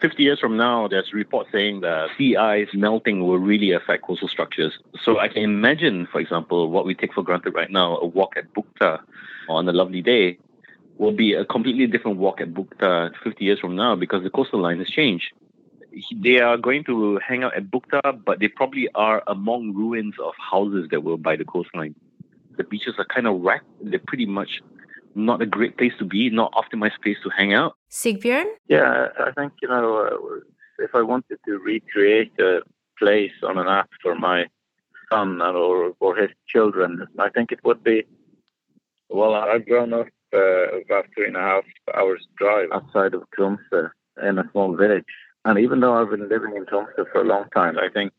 50 0.01 0.23
years 0.23 0.39
from 0.39 0.57
now, 0.57 0.87
there's 0.87 1.11
reports 1.13 1.49
saying 1.51 1.81
that 1.81 2.09
sea 2.17 2.35
ice 2.35 2.67
melting 2.73 3.25
will 3.25 3.39
really 3.39 3.71
affect 3.71 4.03
coastal 4.03 4.27
structures. 4.27 4.73
So 5.03 5.19
I 5.19 5.27
can 5.27 5.43
imagine, 5.43 6.07
for 6.11 6.19
example, 6.19 6.69
what 6.69 6.85
we 6.85 6.93
take 6.93 7.13
for 7.13 7.23
granted 7.23 7.53
right 7.55 7.71
now, 7.71 7.97
a 7.97 8.05
walk 8.05 8.35
at 8.37 8.53
Bukta 8.53 8.99
on 9.49 9.67
a 9.67 9.71
lovely 9.71 10.01
day, 10.01 10.37
will 10.97 11.11
be 11.11 11.33
a 11.33 11.45
completely 11.45 11.87
different 11.87 12.17
walk 12.17 12.41
at 12.41 12.53
Bukta 12.53 13.11
50 13.23 13.43
years 13.43 13.59
from 13.59 13.75
now 13.75 13.95
because 13.95 14.23
the 14.23 14.29
coastal 14.29 14.61
line 14.61 14.79
has 14.79 14.87
changed. 14.87 15.31
They 16.15 16.39
are 16.39 16.57
going 16.57 16.83
to 16.85 17.19
hang 17.27 17.43
out 17.43 17.55
at 17.55 17.71
Bukta, 17.71 18.23
but 18.23 18.39
they 18.39 18.47
probably 18.47 18.89
are 18.93 19.23
among 19.27 19.73
ruins 19.73 20.15
of 20.23 20.33
houses 20.37 20.89
that 20.91 21.03
were 21.03 21.17
by 21.17 21.35
the 21.35 21.45
coastline. 21.45 21.95
The 22.57 22.63
beaches 22.63 22.95
are 22.97 23.05
kind 23.05 23.27
of 23.27 23.41
wrecked. 23.41 23.65
They're 23.81 23.99
pretty 23.99 24.25
much 24.25 24.61
not 25.17 25.41
a 25.41 25.45
great 25.45 25.77
place 25.77 25.93
to 25.99 26.05
be, 26.05 26.29
not 26.29 26.53
optimized 26.53 27.01
place 27.03 27.17
to 27.23 27.29
hang 27.29 27.53
out. 27.53 27.73
Sigbjørn? 27.91 28.45
Yeah, 28.69 29.07
I 29.19 29.31
think, 29.31 29.53
you 29.61 29.67
know, 29.67 29.97
uh, 30.05 30.39
if 30.79 30.91
I 30.93 31.01
wanted 31.01 31.39
to 31.45 31.57
recreate 31.57 32.31
a 32.39 32.61
place 32.99 33.33
on 33.43 33.57
an 33.57 33.67
app 33.67 33.89
for 34.01 34.15
my 34.15 34.45
son 35.11 35.41
or 35.41 35.93
for 35.99 36.15
his 36.15 36.29
children, 36.47 37.07
I 37.19 37.29
think 37.29 37.51
it 37.51 37.59
would 37.63 37.83
be, 37.83 38.03
well, 39.09 39.33
I've 39.33 39.65
grown 39.65 39.93
up 39.93 40.07
uh, 40.33 40.79
about 40.85 41.05
three 41.15 41.27
and 41.27 41.37
a 41.37 41.41
half 41.41 41.63
hours 41.95 42.27
drive 42.37 42.69
outside 42.71 43.13
of 43.13 43.23
Tromsø 43.37 43.89
in 44.21 44.37
a 44.37 44.49
small 44.51 44.75
village. 44.75 45.05
And 45.45 45.57
even 45.59 45.79
though 45.79 45.95
I've 45.99 46.09
been 46.09 46.29
living 46.29 46.55
in 46.55 46.65
Tromsø 46.65 47.05
for 47.11 47.21
a 47.21 47.23
long 47.23 47.45
time, 47.55 47.77
I 47.77 47.89
think 47.89 48.11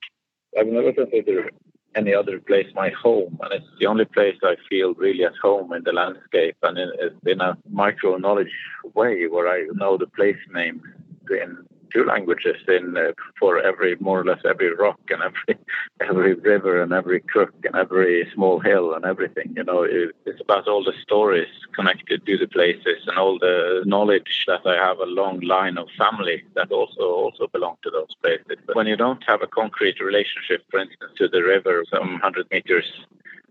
I've 0.59 0.67
never 0.67 0.93
considered 0.93 1.53
any 1.95 2.15
other 2.15 2.39
place 2.39 2.69
my 2.75 2.91
home, 2.91 3.39
and 3.43 3.53
it's 3.53 3.67
the 3.81 3.87
only 3.87 4.05
place 4.05 4.37
I 4.43 4.57
feel 4.69 4.95
really 4.95 5.25
at 5.25 5.37
home 5.43 5.73
in 5.73 5.83
the 5.85 5.93
landscape. 5.93 6.57
And 6.63 6.79
in, 6.79 6.91
in 7.27 7.41
a 7.41 7.57
micro 7.71 8.17
knowledge 8.17 8.53
way 8.95 9.27
where 9.27 9.49
I 9.49 9.67
know 9.73 9.97
the 9.97 10.07
place 10.07 10.37
names 10.53 10.83
in 11.31 11.59
two 11.93 12.05
languages 12.05 12.57
in 12.69 12.97
uh, 12.97 13.13
for 13.39 13.61
every 13.61 13.97
more 14.01 14.21
or 14.21 14.25
less 14.25 14.41
every 14.45 14.75
rock 14.75 15.01
and 15.11 15.23
every 15.23 15.61
every 16.09 16.35
river 16.35 16.83
and 16.83 16.93
every 16.93 17.21
crook 17.21 17.53
and 17.65 17.75
every 17.77 18.29
small 18.35 18.61
hill 18.61 18.95
and 18.95 19.05
everything. 19.05 19.53
You 19.57 19.65
know, 19.65 19.83
it, 19.83 20.15
it's 20.27 20.41
about 20.41 20.69
all 20.69 20.85
the 20.85 20.93
stories 21.03 21.49
connected 21.75 22.25
to 22.27 22.39
the 22.39 22.49
places 22.49 23.01
and 23.07 23.19
all 23.19 23.39
the 23.39 23.83
knowledge 23.87 24.45
that 24.47 24.61
I 24.67 24.77
have 24.77 24.99
a 24.99 25.07
long 25.07 25.41
line 25.41 25.79
of 25.79 25.89
family 25.97 26.45
that 26.55 26.71
also 26.71 27.03
also 27.03 27.47
belong 27.49 27.77
to 27.83 27.91
those 27.91 28.15
places. 28.23 28.59
But 28.67 28.77
when 28.77 28.87
you 28.87 28.97
don't 28.97 29.23
have 29.27 29.43
a 29.43 29.47
concrete 29.47 30.01
relationship, 30.01 30.65
for 30.71 30.81
instance, 30.81 31.13
to 31.19 31.29
the 31.29 31.43
river 31.43 31.85
some 31.91 32.21
hundred 32.21 32.47
meters 32.51 32.87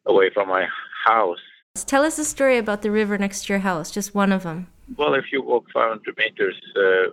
away 0.05 0.29
from 0.33 0.47
my 0.49 0.67
house. 1.05 1.39
Tell 1.85 2.03
us 2.03 2.17
a 2.17 2.25
story 2.25 2.57
about 2.57 2.81
the 2.81 2.91
river 2.91 3.17
next 3.17 3.45
to 3.45 3.53
your 3.53 3.59
house, 3.59 3.91
just 3.91 4.15
one 4.15 4.31
of 4.31 4.43
them. 4.43 4.67
Well, 4.95 5.13
if 5.13 5.25
you 5.31 5.43
walk 5.43 5.65
500 5.73 6.17
meters 6.17 6.55
uh, 6.75 7.11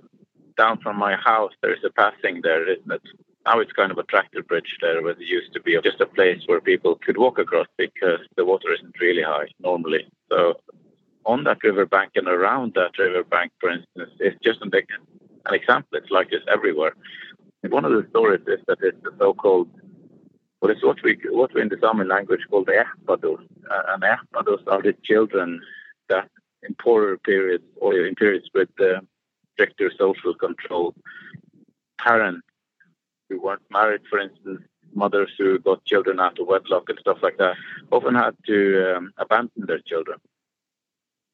down 0.57 0.79
from 0.79 0.97
my 0.97 1.17
house, 1.17 1.53
there's 1.63 1.85
a 1.85 1.91
passing 1.91 2.41
there, 2.43 2.69
isn't 2.69 2.91
it? 2.91 3.03
Now 3.47 3.61
it's 3.61 3.73
kind 3.73 3.93
of 3.93 3.99
a 3.99 4.05
tractor 4.05 4.43
bridge 4.43 4.79
there, 4.81 5.03
where 5.03 5.13
it 5.13 5.21
used 5.21 5.53
to 5.53 5.61
be 5.61 5.79
just 5.83 6.01
a 6.01 6.07
place 6.07 6.43
where 6.47 6.61
people 6.61 6.99
could 7.05 7.19
walk 7.19 7.39
across 7.39 7.67
because 7.77 8.21
the 8.37 8.45
water 8.45 8.73
isn't 8.73 9.01
really 9.01 9.23
high 9.23 9.49
normally. 9.61 10.07
So 10.31 10.55
on 11.27 11.45
that 11.45 11.63
riverbank 11.63 12.13
and 12.15 12.29
around 12.29 12.73
that 12.75 12.99
riverbank, 12.99 13.53
for 13.61 13.71
instance, 13.71 14.11
it's 14.19 14.39
just 14.43 14.63
an, 14.63 14.71
an 15.47 15.55
example. 15.55 15.99
It's 15.99 16.11
like 16.11 16.31
this 16.31 16.43
everywhere. 16.51 16.95
And 17.63 17.73
one 17.73 17.85
of 17.85 17.93
the 17.93 18.07
stories 18.11 18.43
is 18.47 18.61
that 18.67 18.79
it's 18.83 19.03
the 19.03 19.13
so-called, 19.19 19.69
well, 20.61 20.71
it's 20.71 20.85
what 20.85 21.03
we 21.03 21.19
what 21.31 21.53
we 21.55 21.63
in 21.63 21.69
the 21.69 21.79
Sami 21.81 22.05
language 22.05 22.41
call 22.51 22.65
the 22.65 22.85
erpados. 22.85 23.43
Uh, 23.71 23.83
and 23.89 24.05
are 24.05 24.83
the 24.83 24.95
children 25.03 25.61
that 26.09 26.29
in 26.63 26.75
poorer 26.75 27.19
periods 27.19 27.65
or 27.77 27.95
in 27.95 28.15
periods 28.15 28.49
with 28.55 28.69
uh, 28.81 29.01
stricter 29.55 29.91
social 29.99 30.35
control. 30.35 30.95
Parents 31.99 32.47
who 33.29 33.41
weren't 33.41 33.63
married, 33.71 34.03
for 34.11 34.19
instance, 34.19 34.61
mothers 34.93 35.31
who 35.39 35.59
got 35.59 35.85
children 35.85 36.21
out 36.21 36.39
of 36.39 36.47
wedlock 36.47 36.89
and 36.89 36.99
stuff 36.99 37.19
like 37.23 37.39
that, 37.39 37.57
often 37.91 38.15
had 38.15 38.37
to 38.47 38.97
um, 38.97 39.13
abandon 39.19 39.67
their 39.67 39.81
children 39.81 40.19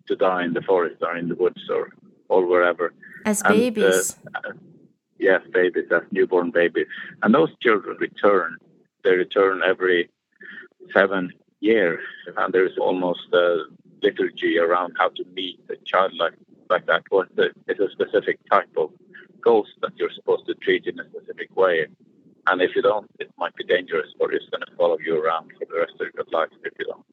to 0.07 0.17
die 0.17 0.45
in 0.45 0.55
the 0.55 0.62
forest 0.62 0.97
or 1.03 1.17
in 1.17 1.29
the 1.29 1.35
woods 1.35 1.62
or, 1.69 1.91
or 2.29 2.47
wherever. 2.47 2.93
As 3.27 3.43
and, 3.43 3.53
uh, 3.53 3.55
babies. 3.55 4.17
Uh, 4.35 4.53
yes, 5.19 5.43
babies, 5.53 5.87
as 5.91 6.03
newborn 6.11 6.50
babies. 6.50 6.87
And 7.23 7.35
those 7.35 7.50
children 7.61 7.97
return. 7.99 8.57
They 9.05 9.15
return 9.15 9.62
every 9.65 10.11
seven 10.93 11.33
years. 11.61 12.03
And 12.37 12.53
there's 12.53 12.79
almost 12.79 13.33
a 13.33 13.65
liturgy 14.03 14.59
around 14.59 14.95
how 14.99 15.11
to 15.11 15.25
meet 15.35 15.61
a 15.69 15.77
child 15.85 16.12
like 16.15 16.35
like 16.71 16.87
that 16.87 17.03
that 17.37 17.53
it's 17.69 17.81
a 17.81 17.91
specific 17.91 18.39
type 18.50 18.71
of 18.77 18.91
ghost 19.43 19.71
that 19.83 19.93
you're 19.97 20.11
supposed 20.15 20.47
to 20.47 20.55
treat 20.55 20.87
in 20.87 20.99
a 21.00 21.05
specific 21.11 21.55
way. 21.57 21.87
And 22.47 22.62
if 22.62 22.75
you 22.75 22.83
don't, 22.83 23.11
it 23.19 23.31
might 23.39 23.55
be 23.55 23.65
dangerous 23.65 24.09
or 24.19 24.33
it's 24.33 24.47
going 24.50 24.62
to 24.62 24.77
follow 24.77 24.99
you 25.05 25.23
around 25.23 25.53
for 25.59 25.67
the 25.67 25.79
rest 25.79 25.93
of 26.00 26.09
your 26.15 26.25
life 26.33 26.49
if 26.65 26.73
you 26.79 26.87
don't. 26.87 27.05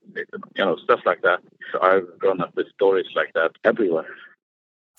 You 0.55 0.65
know, 0.65 0.77
stuff 0.77 1.01
like 1.05 1.21
that. 1.21 1.39
So 1.71 1.81
I've 1.81 2.17
grown 2.17 2.41
up 2.41 2.55
with 2.55 2.67
stories 2.73 3.07
like 3.15 3.33
that 3.33 3.51
everywhere. 3.63 4.07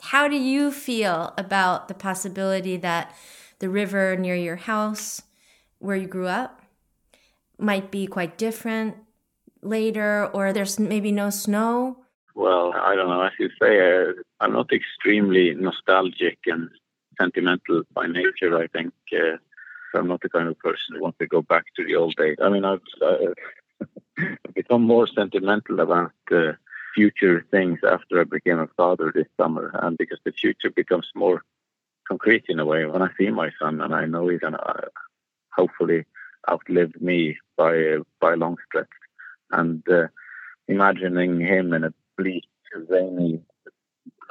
How 0.00 0.28
do 0.28 0.36
you 0.36 0.70
feel 0.70 1.34
about 1.36 1.88
the 1.88 1.94
possibility 1.94 2.76
that 2.76 3.14
the 3.58 3.68
river 3.68 4.16
near 4.16 4.36
your 4.36 4.56
house, 4.56 5.22
where 5.78 5.96
you 5.96 6.06
grew 6.06 6.28
up, 6.28 6.62
might 7.58 7.90
be 7.90 8.06
quite 8.06 8.38
different 8.38 8.96
later, 9.60 10.26
or 10.26 10.52
there's 10.52 10.78
maybe 10.78 11.10
no 11.10 11.30
snow? 11.30 12.04
Well, 12.38 12.72
I 12.72 12.94
don't 12.94 13.08
know. 13.08 13.22
As 13.22 13.32
you 13.40 13.50
say, 13.60 13.80
uh, 13.80 14.12
I'm 14.38 14.52
not 14.52 14.72
extremely 14.72 15.54
nostalgic 15.54 16.38
and 16.46 16.70
sentimental 17.20 17.82
by 17.92 18.06
nature. 18.06 18.56
I 18.56 18.68
think 18.68 18.92
uh, 19.12 19.38
I'm 19.92 20.06
not 20.06 20.20
the 20.20 20.28
kind 20.28 20.46
of 20.46 20.56
person 20.60 20.94
who 20.94 21.02
wants 21.02 21.18
to 21.18 21.26
go 21.26 21.42
back 21.42 21.64
to 21.74 21.84
the 21.84 21.96
old 21.96 22.14
days. 22.14 22.36
I 22.40 22.48
mean, 22.48 22.64
I've 22.64 22.80
uh, 23.02 23.86
become 24.54 24.82
more 24.82 25.08
sentimental 25.08 25.80
about 25.80 26.12
uh, 26.30 26.52
future 26.94 27.44
things 27.50 27.80
after 27.82 28.20
I 28.20 28.24
became 28.24 28.60
a 28.60 28.68
father 28.76 29.10
this 29.12 29.26
summer, 29.36 29.72
and 29.82 29.98
because 29.98 30.20
the 30.24 30.30
future 30.30 30.70
becomes 30.70 31.08
more 31.16 31.42
concrete 32.06 32.44
in 32.48 32.60
a 32.60 32.64
way 32.64 32.86
when 32.86 33.02
I 33.02 33.10
see 33.18 33.30
my 33.30 33.50
son, 33.60 33.80
and 33.80 33.92
I 33.92 34.04
know 34.04 34.28
he's 34.28 34.38
gonna 34.38 34.58
uh, 34.58 34.86
hopefully 35.56 36.04
outlive 36.48 36.92
me 37.00 37.36
by 37.56 37.96
by 38.20 38.34
a 38.34 38.36
long 38.36 38.58
stretch, 38.64 38.94
and 39.50 39.82
imagining 40.68 41.40
him 41.40 41.72
in 41.72 41.82
a 41.82 41.92
bleak, 42.18 42.44
rainy 42.88 43.40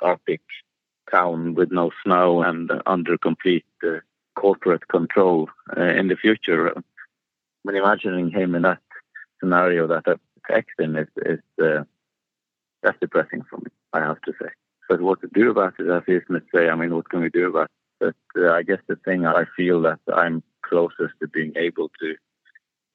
Arctic 0.02 0.42
town 1.10 1.56
with 1.56 1.72
no 1.72 1.90
snow 2.04 2.44
and 2.44 2.70
under 2.86 3.18
complete 3.18 3.66
uh, 3.84 4.00
corporate 4.36 4.88
control 4.90 5.50
uh, 5.76 5.82
in 5.82 6.08
the 6.10 6.16
future. 6.16 6.74
When 7.64 7.76
imagining 7.76 8.30
him 8.30 8.54
in 8.54 8.62
that 8.64 8.80
scenario 9.40 9.88
that 9.88 10.20
affects 10.44 10.74
him 10.78 10.96
is, 10.98 11.08
is 11.26 11.40
uh, 11.62 11.84
that's 12.84 13.00
depressing 13.00 13.44
for 13.50 13.58
me, 13.58 13.72
I 13.94 14.02
have 14.02 14.22
to 14.22 14.34
say. 14.40 14.50
But 14.88 15.02
what 15.02 15.22
to 15.22 15.30
do 15.34 15.50
about 15.50 15.74
it, 15.80 15.90
as 15.90 16.04
Ismet 16.08 16.44
say, 16.54 16.70
I 16.70 16.76
mean, 16.76 16.94
what 16.94 17.10
can 17.10 17.22
we 17.22 17.30
do 17.30 17.48
about 17.48 17.70
it? 18.00 18.16
But 18.36 18.42
uh, 18.42 18.54
I 18.54 18.64
guess 18.64 18.80
the 18.88 18.96
thing 18.98 19.26
I 19.26 19.46
feel 19.56 19.82
that 19.82 20.00
I'm 20.14 20.44
closest 20.62 21.14
to 21.22 21.28
being 21.28 21.54
able 21.56 21.90
to 22.00 22.16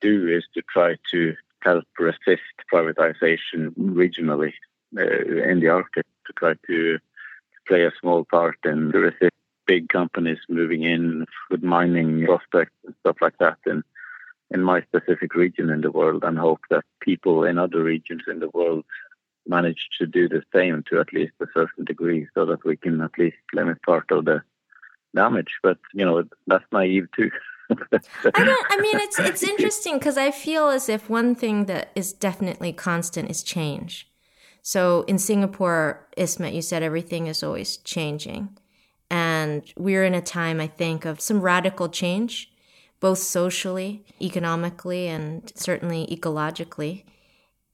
do 0.01 0.29
is 0.29 0.45
to 0.55 0.63
try 0.73 0.97
to 1.11 1.35
help 1.61 1.85
resist 1.99 2.43
privatization 2.73 3.73
regionally 3.77 4.53
Eh, 4.99 5.51
in 5.51 5.61
the 5.61 5.69
Arctic 5.69 6.07
to 6.27 6.33
try 6.35 6.55
to 6.67 6.99
play 7.67 7.85
a 7.85 7.93
small 8.01 8.25
part 8.25 8.59
in 8.65 8.89
the 8.91 9.31
big 9.67 9.89
companies 9.89 10.39
moving 10.49 10.83
in 10.83 11.25
with 11.51 11.63
mining 11.63 12.27
prospects 12.27 12.75
and 12.85 12.95
stuff 13.01 13.17
like 13.21 13.39
that 13.39 13.57
in 13.67 13.83
in 14.51 14.63
my 14.63 14.83
specific 14.83 15.35
region 15.35 15.71
in 15.71 15.81
the 15.81 15.91
world 15.91 16.25
and 16.25 16.39
hope 16.39 16.61
that 16.69 16.85
people 17.01 17.45
in 17.45 17.57
other 17.59 17.83
regions 17.83 18.23
in 18.29 18.39
the 18.41 18.51
world 18.51 18.85
manage 19.47 19.89
to 19.99 20.07
do 20.07 20.29
the 20.29 20.43
same 20.55 20.85
to 20.91 21.01
at 21.01 21.13
least 21.13 21.33
a 21.41 21.47
certain 21.55 21.85
degree 21.85 22.29
so 22.35 22.45
that 22.45 22.63
we 22.65 22.77
can 22.77 23.01
at 23.01 23.17
least 23.17 23.37
limit 23.55 23.81
part 23.83 24.11
of 24.11 24.27
the 24.27 24.43
damage. 25.15 25.55
But, 25.63 25.79
you 25.95 26.05
know, 26.05 26.25
that's 26.47 26.65
naive 26.71 27.09
too. 27.17 27.31
I 27.71 28.45
don't. 28.45 28.67
I 28.69 28.77
mean, 28.83 28.99
it's 28.99 29.19
it's 29.19 29.43
interesting 29.43 29.99
because 29.99 30.19
I 30.19 30.31
feel 30.31 30.69
as 30.69 30.91
if 30.91 31.09
one 31.09 31.35
thing 31.35 31.65
that 31.67 31.91
is 31.95 32.13
definitely 32.13 32.75
constant 32.75 33.31
is 33.31 33.43
change. 33.43 34.12
So 34.63 35.03
in 35.09 35.19
Singapore, 35.19 36.09
Ismet, 36.17 36.55
you 36.55 36.63
said 36.63 36.83
everything 36.83 37.27
is 37.27 37.43
always 37.43 37.79
changing, 37.79 38.57
and 39.11 39.65
we're 39.77 40.05
in 40.05 40.15
a 40.15 40.23
time, 40.23 40.61
I 40.61 40.69
think, 40.69 41.05
of 41.05 41.21
some 41.21 41.41
radical 41.41 41.89
change, 41.89 42.53
both 43.01 43.19
socially, 43.19 44.05
economically, 44.21 45.09
and 45.09 45.53
certainly 45.57 46.07
ecologically. 46.07 47.05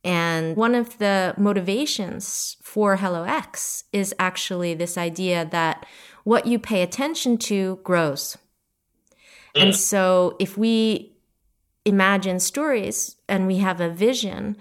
And 0.02 0.56
one 0.56 0.74
of 0.74 0.96
the 0.98 1.34
motivations 1.36 2.56
for 2.62 2.96
Hello 2.96 3.24
X 3.24 3.84
is 3.92 4.14
actually 4.18 4.72
this 4.72 4.96
idea 4.96 5.44
that 5.50 5.84
what 6.24 6.46
you 6.46 6.58
pay 6.58 6.82
attention 6.82 7.36
to 7.38 7.80
grows. 7.84 8.38
Mm. 9.54 9.62
And 9.62 9.76
so 9.76 10.36
if 10.38 10.56
we 10.56 11.16
imagine 11.84 12.40
stories 12.40 13.16
and 13.28 13.46
we 13.46 13.58
have 13.58 13.80
a 13.80 13.90
vision 13.90 14.56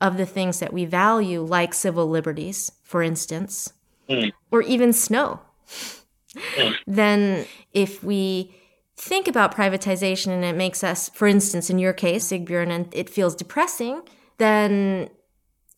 of 0.00 0.16
the 0.16 0.26
things 0.26 0.60
that 0.60 0.72
we 0.72 0.84
value, 0.84 1.42
like 1.42 1.74
civil 1.74 2.06
liberties, 2.06 2.72
for 2.82 3.02
instance, 3.02 3.72
Mm. 4.08 4.32
or 4.50 4.62
even 4.62 4.92
snow, 4.92 5.40
then 6.86 7.46
if 7.72 8.02
we 8.02 8.54
think 8.96 9.28
about 9.28 9.54
privatization 9.54 10.28
and 10.28 10.44
it 10.44 10.56
makes 10.56 10.82
us, 10.82 11.08
for 11.10 11.26
instance, 11.28 11.68
in 11.68 11.78
your 11.78 11.92
case, 11.92 12.28
Sigbjørn, 12.28 12.70
and 12.70 12.88
it 12.92 13.10
feels 13.10 13.34
depressing, 13.34 14.02
then 14.38 15.08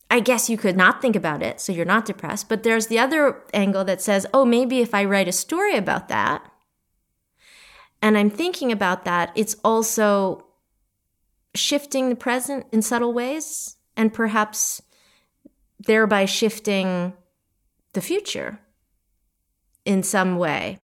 I 0.09 0.19
guess 0.19 0.49
you 0.49 0.57
could 0.57 0.75
not 0.75 1.01
think 1.01 1.15
about 1.15 1.41
it, 1.41 1.61
so 1.61 1.71
you're 1.71 1.85
not 1.85 2.05
depressed. 2.05 2.49
But 2.49 2.63
there's 2.63 2.87
the 2.87 2.99
other 2.99 3.43
angle 3.53 3.83
that 3.85 4.01
says, 4.01 4.25
oh, 4.33 4.45
maybe 4.45 4.79
if 4.79 4.93
I 4.93 5.05
write 5.05 5.27
a 5.27 5.31
story 5.31 5.75
about 5.75 6.09
that, 6.09 6.45
and 8.01 8.17
I'm 8.17 8.29
thinking 8.29 8.71
about 8.71 9.05
that, 9.05 9.31
it's 9.35 9.55
also 9.63 10.45
shifting 11.53 12.09
the 12.09 12.15
present 12.15 12.65
in 12.71 12.81
subtle 12.81 13.13
ways 13.13 13.77
and 13.95 14.13
perhaps 14.13 14.81
thereby 15.79 16.25
shifting 16.25 17.13
the 17.93 18.01
future 18.01 18.59
in 19.85 20.03
some 20.03 20.37
way. 20.37 20.79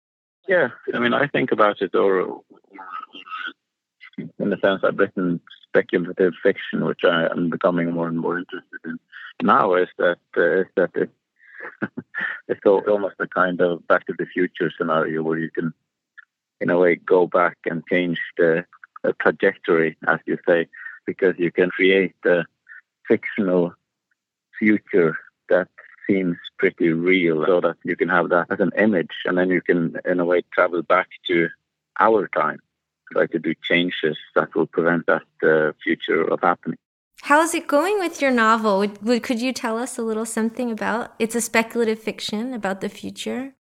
Yeah, 0.48 0.68
I 0.94 0.98
mean, 0.98 1.12
I 1.12 1.26
think 1.26 1.52
about 1.52 1.82
it, 1.82 1.94
or 1.94 2.40
in 4.18 4.50
the 4.50 4.58
sense 4.58 4.82
I've 4.84 4.98
written 4.98 5.40
speculative 5.68 6.34
fiction, 6.42 6.84
which 6.84 7.00
I 7.04 7.26
am 7.26 7.50
becoming 7.50 7.92
more 7.92 8.08
and 8.08 8.18
more 8.18 8.38
interested 8.38 8.80
in 8.84 8.98
now, 9.42 9.74
is 9.74 9.88
that 9.98 10.18
uh, 10.36 10.60
is 10.60 10.66
that 10.76 10.90
it, 10.94 11.10
it's 12.48 12.64
almost 12.64 13.16
a 13.18 13.26
kind 13.26 13.60
of 13.60 13.86
Back 13.86 14.06
to 14.06 14.14
the 14.18 14.26
Future 14.26 14.70
scenario 14.76 15.22
where 15.22 15.38
you 15.38 15.50
can, 15.50 15.74
in 16.60 16.70
a 16.70 16.78
way, 16.78 16.96
go 16.96 17.26
back 17.26 17.58
and 17.66 17.82
change 17.90 18.18
the, 18.38 18.64
the 19.02 19.12
trajectory, 19.20 19.96
as 20.08 20.20
you 20.26 20.38
say, 20.48 20.68
because 21.04 21.34
you 21.38 21.50
can 21.50 21.70
create 21.70 22.14
a 22.24 22.44
fictional 23.08 23.72
future 24.58 25.16
that 25.48 25.68
seems 26.06 26.36
pretty 26.58 26.90
real 26.90 27.44
so 27.46 27.60
that 27.60 27.76
you 27.84 27.96
can 27.96 28.08
have 28.08 28.28
that 28.30 28.46
as 28.50 28.60
an 28.60 28.70
image 28.78 29.14
and 29.24 29.36
then 29.36 29.50
you 29.50 29.60
can 29.60 29.96
in 30.04 30.20
a 30.20 30.24
way 30.24 30.42
travel 30.52 30.82
back 30.82 31.08
to 31.26 31.48
our 32.00 32.28
time 32.28 32.58
try 33.12 33.26
to 33.26 33.38
do 33.38 33.54
changes 33.62 34.16
that 34.34 34.54
will 34.54 34.66
prevent 34.66 35.06
that 35.06 35.22
uh, 35.42 35.72
future 35.82 36.22
of 36.22 36.40
happening 36.40 36.78
How's 37.22 37.54
it 37.54 37.66
going 37.66 37.98
with 37.98 38.20
your 38.20 38.30
novel? 38.30 38.78
Would, 38.78 39.02
would, 39.02 39.22
could 39.22 39.40
you 39.40 39.52
tell 39.52 39.78
us 39.78 39.96
a 39.98 40.02
little 40.02 40.26
something 40.26 40.70
about? 40.70 41.14
It's 41.18 41.34
a 41.34 41.40
speculative 41.40 41.98
fiction 41.98 42.52
about 42.52 42.82
the 42.82 42.90
future. 42.90 43.54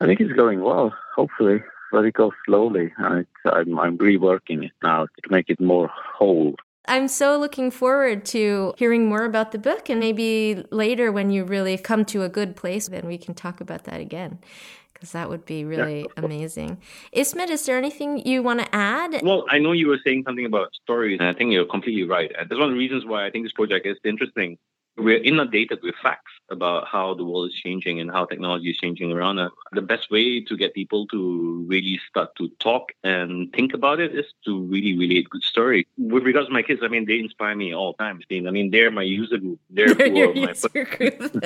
i 0.00 0.06
think 0.06 0.20
it's 0.20 0.32
going 0.32 0.60
well 0.62 0.94
hopefully 1.16 1.58
but 1.92 2.04
it 2.04 2.14
goes 2.14 2.32
slowly 2.46 2.92
and 2.98 3.20
it's, 3.20 3.40
I'm, 3.44 3.78
I'm 3.78 3.98
reworking 3.98 4.64
it 4.64 4.72
now 4.82 5.06
to 5.06 5.30
make 5.30 5.48
it 5.50 5.60
more 5.60 5.90
whole 6.18 6.54
I'm 6.90 7.06
so 7.06 7.38
looking 7.38 7.70
forward 7.70 8.24
to 8.26 8.74
hearing 8.76 9.08
more 9.08 9.24
about 9.24 9.52
the 9.52 9.58
book 9.58 9.88
and 9.88 10.00
maybe 10.00 10.64
later 10.72 11.12
when 11.12 11.30
you 11.30 11.44
really 11.44 11.78
come 11.78 12.04
to 12.06 12.24
a 12.24 12.28
good 12.28 12.56
place, 12.56 12.88
then 12.88 13.06
we 13.06 13.16
can 13.16 13.32
talk 13.32 13.60
about 13.60 13.84
that 13.84 14.00
again. 14.00 14.40
Because 14.92 15.12
that 15.12 15.30
would 15.30 15.46
be 15.46 15.64
really 15.64 16.00
Yeah. 16.00 16.24
amazing. 16.24 16.78
Ismet, 17.12 17.48
is 17.48 17.64
there 17.64 17.78
anything 17.78 18.26
you 18.26 18.42
want 18.42 18.58
to 18.60 18.74
add? 18.74 19.20
Well, 19.22 19.46
I 19.48 19.58
know 19.58 19.70
you 19.70 19.86
were 19.86 20.00
saying 20.04 20.24
something 20.26 20.44
about 20.44 20.74
stories, 20.74 21.20
and 21.20 21.28
I 21.28 21.32
think 21.32 21.52
you're 21.52 21.64
completely 21.64 22.02
right. 22.02 22.30
And 22.36 22.50
that's 22.50 22.58
one 22.58 22.68
of 22.68 22.74
the 22.74 22.78
reasons 22.78 23.06
why 23.06 23.24
I 23.24 23.30
think 23.30 23.44
this 23.44 23.52
project 23.52 23.86
is 23.86 23.96
interesting. 24.04 24.58
We're 25.00 25.22
inundated 25.22 25.80
with 25.82 25.94
facts 26.02 26.32
about 26.50 26.86
how 26.86 27.14
the 27.14 27.24
world 27.24 27.48
is 27.48 27.54
changing 27.54 28.00
and 28.00 28.10
how 28.10 28.26
technology 28.26 28.70
is 28.70 28.76
changing 28.76 29.12
around 29.12 29.38
us. 29.38 29.50
The 29.72 29.80
best 29.80 30.10
way 30.10 30.42
to 30.44 30.56
get 30.56 30.74
people 30.74 31.06
to 31.08 31.64
really 31.68 31.98
start 32.08 32.34
to 32.36 32.48
talk 32.58 32.92
and 33.02 33.52
think 33.52 33.72
about 33.72 34.00
it 34.00 34.14
is 34.14 34.26
to 34.44 34.60
really 34.64 34.98
relate 34.98 35.30
good 35.30 35.42
story. 35.42 35.86
With 35.96 36.24
regards 36.24 36.48
to 36.48 36.52
my 36.52 36.62
kids, 36.62 36.80
I 36.82 36.88
mean, 36.88 37.06
they 37.06 37.18
inspire 37.18 37.54
me 37.54 37.74
all 37.74 37.92
the 37.92 38.04
time. 38.04 38.20
I 38.30 38.50
mean, 38.50 38.70
they're 38.70 38.90
my 38.90 39.02
user 39.02 39.38
group. 39.38 39.60
They're 39.70 39.94
who 39.94 40.16
Your 40.18 40.34
user 40.34 40.68
group. 40.84 41.36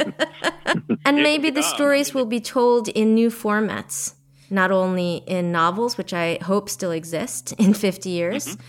and 1.05 1.17
maybe 1.17 1.51
the 1.51 1.63
stories 1.63 2.13
will 2.15 2.27
be 2.27 2.41
told 2.41 2.89
in 2.89 3.15
new 3.15 3.31
formats, 3.31 4.15
not 4.51 4.71
only 4.71 5.23
in 5.27 5.53
novels, 5.53 5.97
which 5.97 6.13
I 6.13 6.39
hope 6.43 6.69
still 6.69 6.91
exist 6.91 7.53
in 7.53 7.75
50 7.75 8.11
years, 8.11 8.47
mm-hmm. 8.47 8.63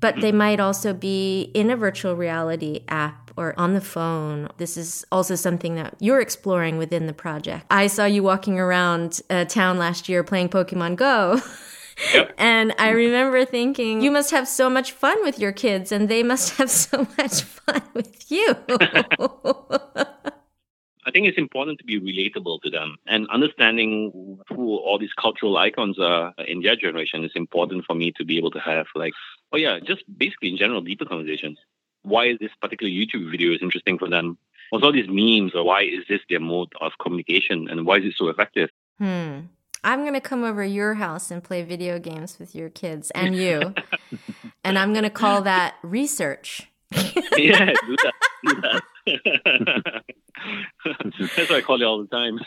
but 0.00 0.16
they 0.20 0.30
mm-hmm. 0.30 0.38
might 0.38 0.60
also 0.60 0.92
be 0.92 1.50
in 1.54 1.70
a 1.70 1.76
virtual 1.76 2.16
reality 2.16 2.80
app 2.88 3.25
or 3.36 3.54
on 3.58 3.74
the 3.74 3.80
phone. 3.80 4.48
This 4.56 4.76
is 4.76 5.04
also 5.12 5.34
something 5.34 5.74
that 5.76 5.94
you're 6.00 6.20
exploring 6.20 6.78
within 6.78 7.06
the 7.06 7.12
project. 7.12 7.66
I 7.70 7.86
saw 7.86 8.04
you 8.04 8.22
walking 8.22 8.58
around 8.58 9.20
uh, 9.30 9.44
town 9.44 9.78
last 9.78 10.08
year 10.08 10.24
playing 10.24 10.48
Pokemon 10.48 10.96
Go. 10.96 11.40
And 12.36 12.74
I 12.78 12.90
remember 12.90 13.44
thinking, 13.44 14.02
you 14.02 14.10
must 14.10 14.30
have 14.30 14.46
so 14.46 14.68
much 14.68 14.92
fun 14.92 15.16
with 15.22 15.38
your 15.38 15.52
kids, 15.52 15.92
and 15.92 16.08
they 16.08 16.22
must 16.22 16.56
have 16.58 16.70
so 16.88 17.06
much 17.16 17.42
fun 17.42 17.82
with 17.94 18.30
you. 18.30 18.54
I 21.06 21.12
think 21.12 21.28
it's 21.28 21.38
important 21.38 21.78
to 21.78 21.84
be 21.84 22.00
relatable 22.00 22.62
to 22.62 22.70
them 22.70 22.96
and 23.06 23.28
understanding 23.30 24.40
who 24.48 24.76
all 24.76 24.98
these 24.98 25.12
cultural 25.12 25.56
icons 25.56 26.00
are 26.00 26.34
in 26.48 26.62
their 26.62 26.74
generation 26.74 27.24
is 27.24 27.30
important 27.36 27.84
for 27.86 27.94
me 27.94 28.12
to 28.16 28.24
be 28.24 28.36
able 28.36 28.50
to 28.50 28.58
have 28.58 28.86
like, 28.96 29.12
oh 29.52 29.56
yeah, 29.56 29.78
just 29.78 30.02
basically 30.18 30.48
in 30.50 30.56
general 30.56 30.80
deeper 30.80 31.04
conversations. 31.04 31.58
Why 32.06 32.26
is 32.26 32.38
this 32.38 32.52
particular 32.62 32.88
YouTube 32.90 33.30
video 33.32 33.52
is 33.52 33.58
interesting 33.60 33.98
for 33.98 34.08
them? 34.08 34.38
What's 34.70 34.84
all 34.84 34.92
these 34.92 35.08
memes 35.08 35.56
or 35.56 35.64
why 35.64 35.82
is 35.82 36.04
this 36.08 36.20
their 36.30 36.38
mode 36.38 36.72
of 36.80 36.92
communication 37.02 37.68
and 37.68 37.84
why 37.84 37.98
is 37.98 38.04
it 38.04 38.14
so 38.16 38.28
effective? 38.28 38.70
Hmm. 38.98 39.40
I'm 39.82 40.02
going 40.02 40.14
to 40.14 40.20
come 40.20 40.44
over 40.44 40.64
to 40.64 40.68
your 40.68 40.94
house 40.94 41.32
and 41.32 41.42
play 41.42 41.62
video 41.62 41.98
games 41.98 42.38
with 42.38 42.54
your 42.54 42.70
kids 42.70 43.10
and 43.12 43.34
you. 43.36 43.74
and 44.64 44.78
I'm 44.78 44.92
going 44.92 45.04
to 45.04 45.10
call 45.10 45.42
that 45.42 45.74
research. 45.82 46.68
yeah, 47.36 47.72
do 47.72 47.96
that. 48.04 48.12
Do 48.44 48.60
that. 49.04 50.02
That's 50.84 51.50
what 51.50 51.58
I 51.58 51.60
call 51.62 51.78
you 51.80 51.86
all 51.86 52.00
the 52.00 52.08
time. 52.08 52.38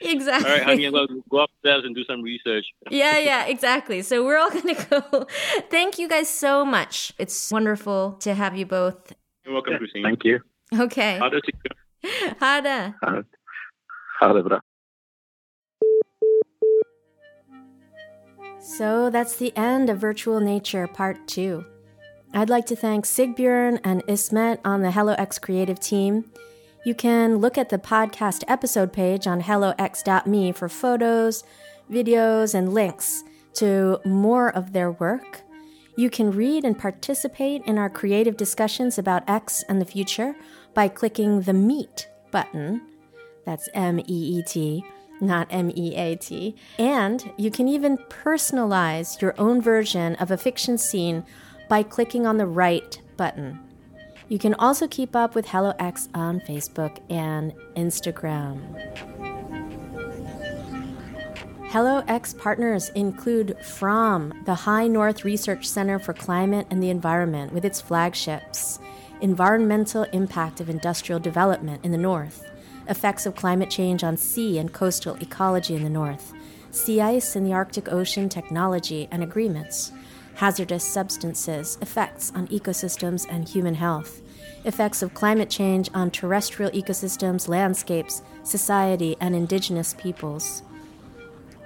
Exactly. 0.00 0.50
all 0.50 0.56
right, 0.58 0.64
honey, 0.66 0.84
I'm 0.86 0.92
going 0.92 1.08
to 1.08 1.22
go 1.30 1.38
upstairs 1.40 1.82
and 1.84 1.94
do 1.94 2.04
some 2.04 2.22
research. 2.22 2.66
yeah, 2.90 3.18
yeah, 3.18 3.44
exactly. 3.54 4.02
So 4.02 4.24
we're 4.24 4.38
all 4.38 4.50
going 4.50 4.74
to 4.74 4.86
go. 4.90 5.26
Thank 5.70 5.98
you 5.98 6.08
guys 6.08 6.28
so 6.28 6.64
much. 6.64 7.12
It's 7.18 7.50
wonderful 7.50 8.12
to 8.20 8.34
have 8.34 8.56
you 8.56 8.66
both. 8.66 9.12
You're 9.44 9.54
welcome, 9.54 9.78
Christine. 9.78 10.02
thank 10.02 10.24
you 10.24 10.40
Okay. 10.80 11.18
Ha 11.18 11.28
det 11.30 11.40
så 11.44 11.50
mycket. 11.54 12.38
Ha 12.40 12.60
det. 12.60 12.92
ha, 13.00 13.22
ha 14.20 14.32
det 14.32 14.42
bra 14.44 14.60
So 18.60 19.10
that's 19.10 19.36
the 19.36 19.52
end 19.56 19.88
of 19.90 19.98
Virtual 19.98 20.40
Nature 20.40 20.86
Part 20.86 21.26
2. 21.26 21.64
I'd 22.34 22.50
like 22.50 22.66
to 22.66 22.76
thank 22.76 23.06
Sigbjørn 23.06 23.78
and 23.84 24.02
Ismet 24.08 24.60
on 24.64 24.82
the 24.82 24.90
HelloX 24.90 25.38
creative 25.38 25.80
team. 25.80 26.24
You 26.84 26.94
can 26.94 27.38
look 27.38 27.58
at 27.58 27.70
the 27.70 27.78
podcast 27.78 28.44
episode 28.46 28.92
page 28.92 29.26
on 29.26 29.42
hellox.me 29.42 30.52
for 30.52 30.68
photos, 30.68 31.44
videos, 31.90 32.54
and 32.54 32.72
links 32.72 33.24
to 33.54 34.00
more 34.04 34.50
of 34.54 34.72
their 34.72 34.92
work. 34.92 35.42
You 35.96 36.08
can 36.08 36.30
read 36.30 36.64
and 36.64 36.78
participate 36.78 37.64
in 37.66 37.76
our 37.76 37.90
creative 37.90 38.36
discussions 38.36 38.98
about 38.98 39.28
X 39.28 39.64
and 39.68 39.80
the 39.80 39.84
future 39.84 40.36
by 40.72 40.86
clicking 40.86 41.40
the 41.40 41.52
Meet 41.52 42.08
button. 42.30 42.82
That's 43.44 43.68
M 43.74 43.98
E 43.98 44.04
E 44.06 44.42
T, 44.46 44.84
not 45.20 45.48
M 45.50 45.72
E 45.74 45.96
A 45.96 46.14
T. 46.14 46.54
And 46.78 47.32
you 47.36 47.50
can 47.50 47.66
even 47.66 47.98
personalize 47.98 49.20
your 49.20 49.34
own 49.38 49.60
version 49.60 50.14
of 50.16 50.30
a 50.30 50.36
fiction 50.36 50.78
scene 50.78 51.24
by 51.68 51.82
clicking 51.82 52.24
on 52.26 52.36
the 52.36 52.46
Write 52.46 53.02
button. 53.16 53.67
You 54.28 54.38
can 54.38 54.54
also 54.54 54.86
keep 54.86 55.16
up 55.16 55.34
with 55.34 55.48
Hello 55.48 55.72
X 55.78 56.08
on 56.14 56.40
Facebook 56.40 56.98
and 57.08 57.54
Instagram. 57.76 58.60
Hello 61.70 62.02
X 62.08 62.34
partners 62.34 62.90
include 62.90 63.56
FRAM, 63.62 64.42
the 64.44 64.54
High 64.54 64.86
North 64.86 65.24
Research 65.24 65.66
Center 65.66 65.98
for 65.98 66.12
Climate 66.12 66.66
and 66.70 66.82
the 66.82 66.90
Environment, 66.90 67.52
with 67.52 67.64
its 67.64 67.80
flagships 67.80 68.78
Environmental 69.20 70.04
Impact 70.12 70.60
of 70.60 70.68
Industrial 70.68 71.18
Development 71.18 71.82
in 71.84 71.92
the 71.92 71.98
North, 71.98 72.46
Effects 72.86 73.26
of 73.26 73.34
Climate 73.34 73.70
Change 73.70 74.04
on 74.04 74.16
Sea 74.16 74.58
and 74.58 74.72
Coastal 74.72 75.16
Ecology 75.22 75.74
in 75.74 75.82
the 75.82 75.90
North, 75.90 76.32
Sea 76.70 77.00
Ice 77.00 77.34
in 77.34 77.44
the 77.44 77.52
Arctic 77.52 77.90
Ocean 77.90 78.28
Technology 78.28 79.08
and 79.10 79.22
Agreements, 79.22 79.90
Hazardous 80.38 80.84
Substances, 80.84 81.78
Effects 81.82 82.30
on 82.32 82.46
Ecosystems 82.46 83.26
and 83.28 83.48
Human 83.48 83.74
Health, 83.74 84.22
Effects 84.64 85.02
of 85.02 85.12
Climate 85.12 85.50
Change 85.50 85.90
on 85.92 86.12
Terrestrial 86.12 86.70
Ecosystems, 86.70 87.48
Landscapes, 87.48 88.22
Society, 88.44 89.16
and 89.20 89.34
Indigenous 89.34 89.94
Peoples. 89.94 90.62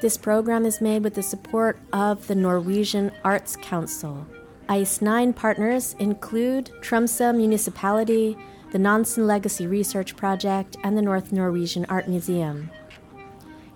This 0.01 0.17
program 0.17 0.65
is 0.65 0.81
made 0.81 1.05
with 1.05 1.13
the 1.13 1.23
support 1.23 1.79
of 1.93 2.27
the 2.29 2.35
Norwegian 2.35 3.13
Arts 3.23 3.57
Council. 3.57 4.27
ICE 4.71 5.03
9 5.03 5.35
partners 5.35 5.95
include 5.99 6.71
Tromsø 6.81 7.37
Municipality, 7.37 8.39
the 8.71 8.79
Nansen 8.79 9.27
Legacy 9.27 9.67
Research 9.67 10.17
Project, 10.17 10.79
and 10.83 10.97
the 10.97 11.03
North 11.03 11.31
Norwegian 11.31 11.85
Art 11.91 12.09
Museum. 12.09 12.71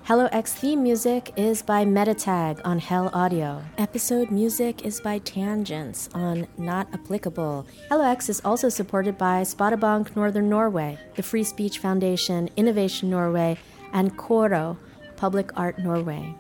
Hello 0.07 0.29
X 0.31 0.55
theme 0.55 0.85
music 0.85 1.33
is 1.35 1.62
by 1.62 1.85
Metatag 1.85 2.61
on 2.64 2.79
Hell 2.79 3.11
Audio. 3.12 3.61
Episode 3.77 4.31
music 4.31 4.85
is 4.87 5.01
by 5.01 5.19
Tangents 5.19 6.09
on 6.14 6.47
Not 6.57 6.87
Applicable. 6.95 7.66
Hello 7.88 8.05
X 8.05 8.29
is 8.29 8.40
also 8.45 8.69
supported 8.69 9.19
by 9.19 9.42
Spotabank 9.42 10.14
Northern 10.14 10.49
Norway, 10.49 10.97
the 11.16 11.25
Free 11.25 11.42
Speech 11.42 11.81
Foundation, 11.81 12.49
Innovation 12.57 13.11
Norway, 13.11 13.59
and 13.92 14.16
Koro, 14.16 14.79
Public 15.16 15.51
Art 15.59 15.81
Norway. 15.81 16.37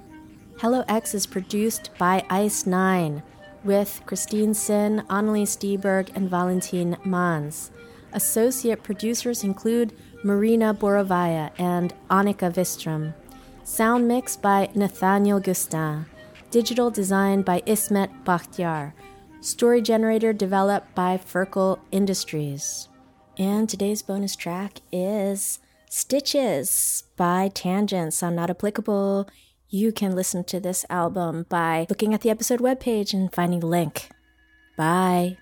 Hello 0.60 0.84
X 0.86 1.12
is 1.12 1.26
produced 1.26 1.90
by 1.98 2.24
Ice 2.30 2.66
9 2.66 3.20
with 3.64 4.00
Christine 4.06 4.54
Cynn, 4.54 5.02
Annalise 5.10 5.56
Stieberg, 5.56 6.14
and 6.14 6.30
Valentin 6.30 6.98
Mans. 7.04 7.72
Associate 8.12 8.80
producers 8.80 9.42
include 9.42 9.92
Marina 10.22 10.72
Borovaya 10.72 11.50
and 11.58 11.92
Annika 12.08 12.54
Vistrom. 12.54 13.12
Sound 13.66 14.06
mix 14.06 14.36
by 14.36 14.70
Nathaniel 14.76 15.40
Gustin. 15.40 16.06
Digital 16.52 16.88
design 16.88 17.42
by 17.42 17.64
Ismet 17.66 18.10
Bachtiar. 18.24 18.92
Story 19.40 19.82
generator 19.82 20.32
developed 20.32 20.94
by 20.94 21.18
Ferkel 21.18 21.80
Industries. 21.90 22.88
And 23.36 23.68
today's 23.68 24.02
bonus 24.02 24.36
track 24.36 24.82
is 24.92 25.58
Stitches 25.90 27.02
by 27.16 27.48
Tangents 27.48 28.22
on 28.22 28.36
Not 28.36 28.50
Applicable. 28.50 29.28
You 29.68 29.90
can 29.90 30.14
listen 30.14 30.44
to 30.44 30.60
this 30.60 30.86
album 30.88 31.44
by 31.48 31.86
looking 31.90 32.14
at 32.14 32.20
the 32.20 32.30
episode 32.30 32.60
webpage 32.60 33.12
and 33.12 33.34
finding 33.34 33.58
the 33.58 33.66
link. 33.66 34.10
Bye. 34.76 35.38